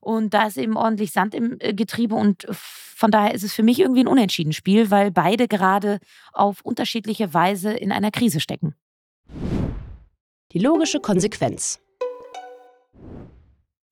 Und 0.00 0.34
da 0.34 0.46
ist 0.46 0.56
eben 0.56 0.76
ordentlich 0.76 1.12
Sand 1.12 1.34
im 1.34 1.56
äh, 1.60 1.74
Getriebe 1.74 2.14
und 2.14 2.46
von 2.50 3.10
daher 3.10 3.34
ist 3.34 3.44
es 3.44 3.54
für 3.54 3.62
mich 3.62 3.80
irgendwie 3.80 4.00
ein 4.00 4.08
unentschieden 4.08 4.52
Spiel, 4.52 4.90
weil 4.90 5.10
beide 5.10 5.48
gerade 5.48 5.98
auf 6.32 6.60
unterschiedliche 6.62 7.34
Weise 7.34 7.72
in 7.72 7.92
einer 7.92 8.10
Krise 8.10 8.40
stecken. 8.40 8.74
Die 10.52 10.58
logische 10.58 11.00
Konsequenz. 11.00 11.80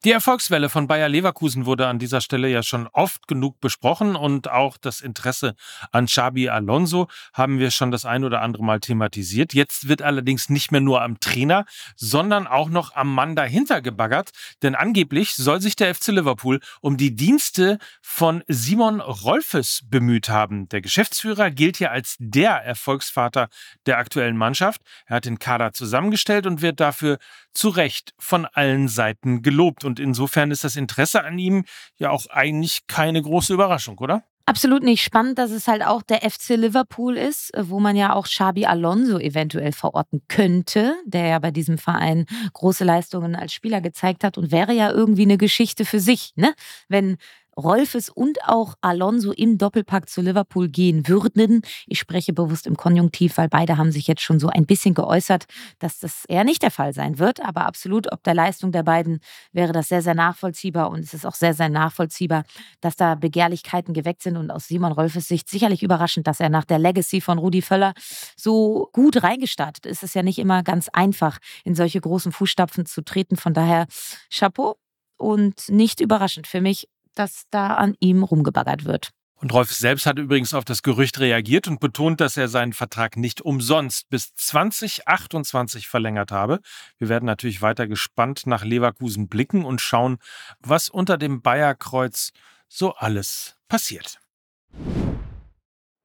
Die 0.04 0.12
Erfolgswelle 0.12 0.68
von 0.68 0.87
Bayer 0.87 1.08
Leverkusen 1.08 1.66
wurde 1.66 1.88
an 1.88 1.98
dieser 1.98 2.20
Stelle 2.20 2.48
ja 2.48 2.62
schon 2.62 2.87
oft 2.92 3.26
genug 3.26 3.61
besprochen 3.61 4.14
und 4.14 4.48
auch 4.48 4.76
das 4.76 5.00
Interesse 5.00 5.56
an 5.90 6.06
Xabi 6.06 6.48
Alonso 6.48 7.08
haben 7.32 7.58
wir 7.58 7.72
schon 7.72 7.90
das 7.90 8.04
ein 8.04 8.22
oder 8.22 8.40
andere 8.40 8.62
Mal 8.62 8.78
thematisiert. 8.78 9.54
Jetzt 9.54 9.88
wird 9.88 10.02
allerdings 10.02 10.50
nicht 10.50 10.70
mehr 10.70 10.80
nur 10.80 11.02
am 11.02 11.18
Trainer, 11.18 11.64
sondern 11.96 12.46
auch 12.46 12.68
noch 12.68 12.94
am 12.94 13.12
Mann 13.12 13.34
dahinter 13.34 13.82
gebaggert, 13.82 14.30
denn 14.62 14.76
angeblich 14.76 15.34
soll 15.34 15.61
sich 15.61 15.74
der 15.74 15.92
FC 15.92 16.12
Liverpool 16.12 16.61
um 16.80 16.96
die 16.96 17.16
Dienste 17.16 17.80
von 18.00 18.44
Simon 18.46 19.00
Rolfes 19.00 19.80
bemüht 19.90 20.28
haben. 20.28 20.68
Der 20.68 20.80
Geschäftsführer 20.80 21.50
gilt 21.50 21.76
hier 21.76 21.90
als 21.90 22.14
der 22.20 22.52
Erfolgsvater 22.52 23.48
der 23.87 23.98
aktuellen 23.98 24.37
Mannschaft. 24.37 24.80
Er 25.06 25.16
hat 25.16 25.24
den 25.24 25.40
Kader 25.40 25.72
zusammengestellt 25.72 26.46
und 26.46 26.62
wird 26.62 26.78
dafür 26.78 27.18
zu 27.58 27.70
Recht 27.70 28.14
von 28.18 28.46
allen 28.46 28.87
Seiten 28.87 29.42
gelobt. 29.42 29.84
Und 29.84 29.97
Insofern 29.98 30.50
ist 30.50 30.64
das 30.64 30.76
Interesse 30.76 31.24
an 31.24 31.38
ihm 31.38 31.64
ja 31.96 32.11
auch 32.11 32.26
eigentlich 32.30 32.87
keine 32.87 33.22
große 33.22 33.52
Überraschung, 33.52 33.98
oder? 33.98 34.24
Absolut 34.48 34.82
nicht 34.82 35.02
spannend, 35.02 35.38
dass 35.38 35.50
es 35.50 35.68
halt 35.68 35.84
auch 35.84 36.00
der 36.00 36.22
FC 36.22 36.56
Liverpool 36.56 37.18
ist, 37.18 37.52
wo 37.54 37.80
man 37.80 37.96
ja 37.96 38.14
auch 38.14 38.24
Xabi 38.24 38.64
Alonso 38.64 39.18
eventuell 39.18 39.72
verorten 39.72 40.22
könnte, 40.26 40.94
der 41.04 41.26
ja 41.26 41.38
bei 41.38 41.50
diesem 41.50 41.76
Verein 41.76 42.24
große 42.54 42.82
Leistungen 42.82 43.37
als 43.37 43.52
Spieler 43.52 43.82
gezeigt 43.82 44.24
hat 44.24 44.38
und 44.38 44.50
wäre 44.50 44.72
ja 44.72 44.90
irgendwie 44.90 45.24
eine 45.24 45.37
Geschichte 45.37 45.84
für 45.84 46.00
sich, 46.00 46.32
ne? 46.37 46.54
Wenn 46.88 47.18
Rolfes 47.59 48.09
und 48.09 48.38
auch 48.44 48.75
Alonso 48.81 49.33
im 49.33 49.59
Doppelpack 49.59 50.09
zu 50.09 50.21
Liverpool 50.21 50.68
gehen 50.68 51.09
würden. 51.09 51.62
Ich 51.87 51.99
spreche 51.99 52.33
bewusst 52.33 52.66
im 52.66 52.77
Konjunktiv, 52.77 53.37
weil 53.37 53.49
beide 53.49 53.77
haben 53.77 53.90
sich 53.90 54.07
jetzt 54.07 54.23
schon 54.23 54.38
so 54.38 54.49
ein 54.49 54.64
bisschen 54.64 54.94
geäußert, 54.94 55.47
dass 55.79 55.99
das 55.99 56.25
eher 56.27 56.44
nicht 56.44 56.62
der 56.62 56.71
Fall 56.71 56.94
sein 56.94 57.18
wird. 57.18 57.44
Aber 57.44 57.66
absolut, 57.66 58.11
ob 58.12 58.23
der 58.23 58.35
Leistung 58.35 58.71
der 58.73 58.85
beiden 58.85 59.18
wäre 59.53 59.73
das 59.73 59.88
sehr, 59.88 60.03
sehr 60.03 60.14
nachvollziehbar. 60.14 60.90
Und 60.90 61.01
es 61.01 61.14
ist 61.14 61.27
auch 61.27 61.35
sehr, 61.35 61.55
sehr 61.55 61.68
nachvollziehbar, 61.68 62.44
dass 62.81 62.97
da 62.97 63.16
Begehrlichkeiten 63.16 63.92
geweckt 63.92 64.23
sind. 64.23 64.37
Und 64.37 64.51
aus 64.51 64.68
Simon 64.68 64.92
Rolfes 64.92 65.27
Sicht 65.27 65.49
sicherlich 65.49 65.83
überraschend, 65.83 66.27
dass 66.27 66.40
er 66.40 66.51
nach 66.51 66.64
der 66.64 66.79
Legacy 66.79 67.21
von 67.21 67.38
Rudi 67.38 67.62
Völler 67.62 67.92
so 68.37 68.88
gut 68.92 69.23
reingestartet 69.23 69.85
ist. 69.85 69.99
Es 69.99 70.11
ist 70.11 70.14
ja 70.14 70.23
nicht 70.23 70.38
immer 70.38 70.62
ganz 70.62 70.88
einfach, 70.92 71.38
in 71.64 71.75
solche 71.75 72.01
großen 72.01 72.31
Fußstapfen 72.31 72.87
zu 72.87 73.03
treten. 73.03 73.37
Von 73.37 73.53
daher 73.53 73.87
Chapeau 74.33 74.77
und 75.18 75.68
nicht 75.68 76.01
überraschend 76.01 76.47
für 76.47 76.61
mich 76.61 76.88
dass 77.18 77.44
da 77.50 77.74
an 77.74 77.94
ihm 78.00 78.22
rumgebaggert 78.22 78.85
wird. 78.85 79.11
Und 79.40 79.52
Rolf 79.52 79.72
selbst 79.72 80.04
hat 80.07 80.18
übrigens 80.18 80.52
auf 80.52 80.64
das 80.64 80.83
Gerücht 80.83 81.20
reagiert 81.20 81.68
und 81.68 81.78
betont, 81.78 82.20
dass 82.20 82.37
er 82.37 82.48
seinen 82.48 82.72
Vertrag 82.72 83.16
nicht 83.16 83.40
umsonst 83.40 84.09
bis 84.09 84.35
2028 84.35 85.87
verlängert 85.87 86.33
habe. 86.33 86.61
Wir 86.98 87.09
werden 87.09 87.26
natürlich 87.26 87.62
weiter 87.62 87.87
gespannt 87.87 88.46
nach 88.46 88.64
Leverkusen 88.64 89.28
blicken 89.28 89.64
und 89.64 89.81
schauen, 89.81 90.18
was 90.59 90.88
unter 90.88 91.18
dem 91.18 91.40
Bayerkreuz 91.40 92.33
so 92.66 92.94
alles 92.94 93.57
passiert. 93.68 94.18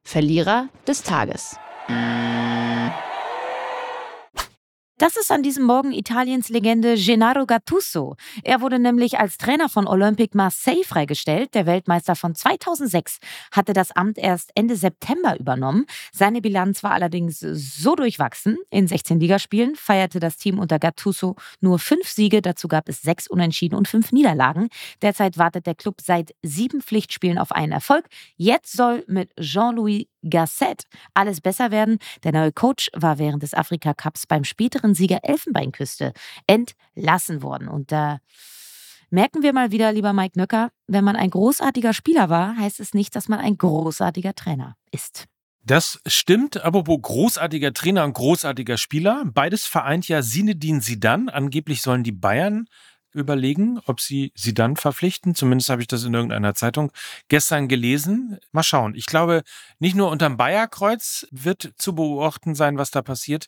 Verlierer 0.04 0.69
des 0.86 1.02
Tages. 1.02 1.58
Das 4.99 5.17
ist 5.17 5.32
an 5.32 5.41
diesem 5.41 5.63
Morgen 5.63 5.91
Italiens 5.91 6.49
Legende 6.49 6.93
Gennaro 6.95 7.47
Gattuso. 7.47 8.15
Er 8.43 8.62
wurde 8.62 8.77
nämlich 8.77 9.17
als 9.17 9.39
Trainer 9.39 9.67
von 9.67 9.88
Olympique 9.88 10.38
Marseille 10.38 10.84
freigestellt. 10.84 11.56
Der 11.56 11.65
Weltmeister 11.65 12.15
von 12.15 12.36
2006 12.36 13.17
hatte 13.51 13.73
das 13.73 13.91
Amt 13.91 14.19
erst 14.19 14.51
Ende 14.53 14.75
September 14.75 15.39
übernommen. 15.39 15.88
Seine 16.12 16.41
Bilanz 16.41 16.84
war 16.84 16.91
allerdings 16.91 17.39
so 17.39 17.95
durchwachsen. 17.95 18.60
In 18.69 18.88
16 18.88 19.19
Ligaspielen 19.19 19.75
feierte 19.75 20.19
das 20.19 20.38
Team 20.38 20.60
unter 20.60 20.77
Gattuso 20.77 21.38
nur 21.60 21.79
fünf 21.79 22.08
Siege. 22.08 22.43
Dazu 22.43 22.67
gab 22.67 22.88
es 22.88 23.01
sechs 23.01 23.25
Unentschieden 23.27 23.75
und 23.75 23.88
fünf 23.88 24.12
Niederlagen. 24.12 24.69
Derzeit 25.01 25.39
wartet 25.39 25.65
der 25.65 25.75
Club 25.75 26.01
seit 26.01 26.36
sieben 26.43 26.82
Pflichtspielen 26.82 27.39
auf 27.39 27.51
einen 27.51 27.71
Erfolg. 27.71 28.06
Jetzt 28.38 28.77
soll 28.77 29.03
mit 29.08 29.36
Jean-Louis 29.39 30.06
Gasset 30.29 30.83
alles 31.13 31.41
besser 31.41 31.71
werden. 31.71 31.99
Der 32.23 32.31
neue 32.31 32.51
Coach 32.51 32.89
war 32.93 33.17
während 33.17 33.43
des 33.43 33.53
Afrika 33.53 33.93
Cups 33.93 34.25
beim 34.27 34.43
späteren 34.43 34.95
Sieger 34.95 35.19
Elfenbeinküste 35.23 36.13
entlassen 36.47 37.41
worden. 37.41 37.67
Und 37.67 37.91
da 37.91 38.19
merken 39.09 39.43
wir 39.43 39.53
mal 39.53 39.71
wieder, 39.71 39.91
lieber 39.91 40.13
Mike 40.13 40.39
Nöcker, 40.39 40.71
wenn 40.88 41.03
man 41.03 41.15
ein 41.15 41.29
großartiger 41.29 41.93
Spieler 41.93 42.29
war, 42.29 42.57
heißt 42.57 42.79
es 42.79 42.93
nicht, 42.93 43.15
dass 43.15 43.27
man 43.29 43.39
ein 43.39 43.57
großartiger 43.57 44.33
Trainer 44.33 44.75
ist. 44.91 45.27
Das 45.65 46.01
stimmt, 46.05 46.62
apropos 46.62 46.99
großartiger 47.01 47.71
Trainer 47.71 48.03
und 48.03 48.13
großartiger 48.13 48.77
Spieler. 48.77 49.23
Beides 49.25 49.65
vereint 49.65 50.09
ja 50.09 50.21
Sinedin 50.21 50.81
Sidan. 50.81 51.29
Angeblich 51.29 51.81
sollen 51.81 52.03
die 52.03 52.12
Bayern 52.12 52.67
überlegen, 53.13 53.80
ob 53.86 54.02
sie 54.02 54.32
sie 54.36 54.54
dann 54.54 54.76
verpflichten. 54.76 55.36
Zumindest 55.36 55.69
habe 55.69 55.82
ich 55.82 55.88
das 55.88 56.04
in 56.04 56.13
irgendeiner 56.13 56.56
Zeitung 56.56 56.91
gestern 57.28 57.67
gelesen. 57.67 58.38
Mal 58.52 58.63
schauen. 58.63 58.95
Ich 58.95 59.06
glaube, 59.06 59.43
nicht 59.80 59.95
nur 59.95 60.10
unterm 60.10 60.38
Bayerkreuz 60.38 61.28
wird 61.32 61.73
zu 61.78 61.95
beobachten 61.95 62.56
sein, 62.56 62.78
was 62.78 62.91
da 62.91 63.02
passiert. 63.02 63.47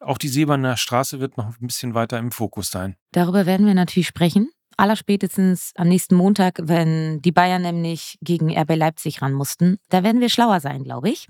Auch 0.00 0.18
die 0.18 0.28
Seeberner 0.28 0.76
Straße 0.76 1.20
wird 1.20 1.36
noch 1.36 1.46
ein 1.46 1.66
bisschen 1.66 1.94
weiter 1.94 2.18
im 2.18 2.30
Fokus 2.30 2.70
sein. 2.70 2.96
Darüber 3.12 3.46
werden 3.46 3.66
wir 3.66 3.74
natürlich 3.74 4.06
sprechen. 4.06 4.50
Allerspätestens 4.76 5.72
am 5.74 5.88
nächsten 5.88 6.14
Montag, 6.14 6.60
wenn 6.62 7.20
die 7.20 7.32
Bayern 7.32 7.62
nämlich 7.62 8.16
gegen 8.20 8.56
RB 8.56 8.76
Leipzig 8.76 9.22
ran 9.22 9.32
mussten. 9.32 9.78
Da 9.88 10.04
werden 10.04 10.20
wir 10.20 10.28
schlauer 10.28 10.60
sein, 10.60 10.84
glaube 10.84 11.10
ich. 11.10 11.26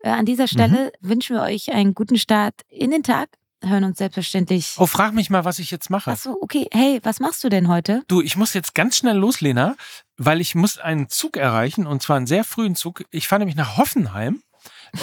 Äh, 0.00 0.10
an 0.10 0.26
dieser 0.26 0.48
Stelle 0.48 0.92
mhm. 1.00 1.08
wünschen 1.08 1.36
wir 1.36 1.42
euch 1.42 1.72
einen 1.72 1.94
guten 1.94 2.18
Start 2.18 2.54
in 2.68 2.90
den 2.90 3.04
Tag 3.04 3.28
hören 3.68 3.84
uns 3.84 3.98
selbstverständlich. 3.98 4.74
Oh, 4.78 4.86
frag 4.86 5.14
mich 5.14 5.30
mal, 5.30 5.44
was 5.44 5.58
ich 5.58 5.70
jetzt 5.70 5.90
mache. 5.90 6.12
Ach 6.12 6.16
so, 6.16 6.38
okay. 6.40 6.68
Hey, 6.72 7.00
was 7.02 7.20
machst 7.20 7.44
du 7.44 7.48
denn 7.48 7.68
heute? 7.68 8.02
Du, 8.08 8.20
ich 8.20 8.36
muss 8.36 8.54
jetzt 8.54 8.74
ganz 8.74 8.96
schnell 8.96 9.16
los, 9.16 9.40
Lena, 9.40 9.76
weil 10.16 10.40
ich 10.40 10.54
muss 10.54 10.78
einen 10.78 11.08
Zug 11.08 11.36
erreichen 11.36 11.86
und 11.86 12.02
zwar 12.02 12.16
einen 12.16 12.26
sehr 12.26 12.44
frühen 12.44 12.76
Zug. 12.76 13.04
Ich 13.10 13.28
fahre 13.28 13.40
nämlich 13.40 13.56
nach 13.56 13.76
Hoffenheim 13.76 14.42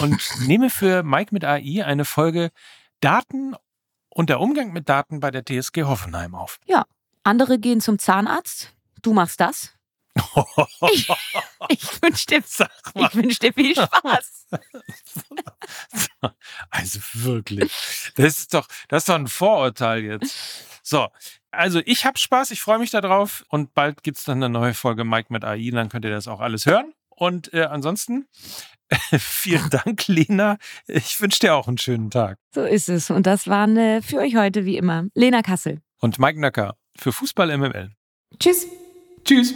und 0.00 0.20
nehme 0.46 0.70
für 0.70 1.02
Mike 1.02 1.32
mit 1.32 1.44
AI 1.44 1.84
eine 1.84 2.04
Folge 2.04 2.50
Daten 3.00 3.54
und 4.08 4.30
der 4.30 4.40
Umgang 4.40 4.72
mit 4.72 4.88
Daten 4.88 5.20
bei 5.20 5.30
der 5.30 5.44
TSG 5.44 5.84
Hoffenheim 5.84 6.34
auf. 6.34 6.58
Ja, 6.66 6.84
andere 7.24 7.58
gehen 7.58 7.80
zum 7.80 7.98
Zahnarzt. 7.98 8.74
Du 9.02 9.12
machst 9.12 9.40
das. 9.40 9.74
Ich, 10.14 11.08
ich 11.68 12.02
wünsche 12.02 12.26
dir, 12.26 12.42
wünsch 13.12 13.38
dir 13.38 13.52
viel 13.52 13.74
Spaß. 13.74 14.46
Also 16.70 17.00
wirklich. 17.14 17.72
Das 18.16 18.38
ist 18.38 18.54
doch, 18.54 18.68
das 18.88 19.02
ist 19.02 19.08
doch 19.08 19.16
ein 19.16 19.26
Vorurteil 19.26 20.04
jetzt. 20.04 20.36
So, 20.82 21.08
also 21.50 21.80
ich 21.84 22.04
habe 22.04 22.18
Spaß, 22.18 22.50
ich 22.50 22.60
freue 22.60 22.78
mich 22.78 22.90
darauf 22.90 23.44
und 23.48 23.74
bald 23.74 24.02
gibt 24.02 24.18
es 24.18 24.24
dann 24.24 24.38
eine 24.42 24.48
neue 24.48 24.74
Folge 24.74 25.04
Mike 25.04 25.32
mit 25.32 25.44
AI, 25.44 25.70
dann 25.72 25.88
könnt 25.88 26.04
ihr 26.04 26.10
das 26.10 26.28
auch 26.28 26.40
alles 26.40 26.66
hören. 26.66 26.92
Und 27.08 27.52
äh, 27.54 27.64
ansonsten 27.64 28.26
vielen 29.18 29.70
Dank, 29.70 30.06
Lena. 30.08 30.58
Ich 30.86 31.20
wünsche 31.20 31.40
dir 31.40 31.54
auch 31.54 31.68
einen 31.68 31.78
schönen 31.78 32.10
Tag. 32.10 32.38
So 32.54 32.62
ist 32.62 32.88
es. 32.88 33.10
Und 33.10 33.26
das 33.26 33.46
waren 33.46 33.76
äh, 33.76 34.02
für 34.02 34.18
euch 34.18 34.36
heute 34.36 34.64
wie 34.64 34.76
immer 34.76 35.06
Lena 35.14 35.42
Kassel. 35.42 35.80
Und 36.00 36.18
Mike 36.18 36.40
Nöcker 36.40 36.76
für 36.96 37.12
Fußball 37.12 37.56
MML. 37.56 37.90
Tschüss. 38.38 38.66
Tschüss. 39.24 39.54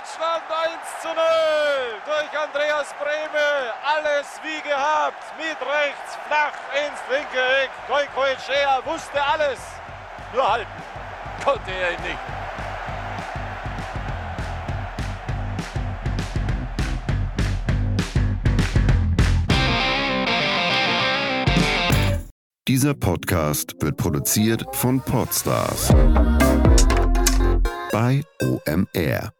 Deutschland 0.00 0.44
1 0.48 1.02
zu 1.02 1.08
0 1.08 1.14
durch 2.06 2.32
Andreas 2.40 2.94
Brehme. 2.98 3.74
Alles 3.84 4.40
wie 4.42 4.66
gehabt. 4.66 5.22
Mit 5.36 5.60
rechts, 5.60 6.16
flach 6.26 6.54
ins 6.72 7.00
linke 7.10 7.38
Eck. 7.62 7.70
Goikoetschea 7.86 8.80
wusste 8.86 9.22
alles. 9.22 9.58
Nur 10.32 10.50
halten 10.50 10.70
konnte 11.44 11.70
er 11.70 11.92
ihn 11.92 12.02
nicht. 12.02 12.18
Dieser 22.66 22.94
Podcast 22.94 23.74
wird 23.82 23.98
produziert 23.98 24.64
von 24.74 25.02
Podstars 25.02 25.88
bei 27.92 28.22
OMR. 28.40 29.39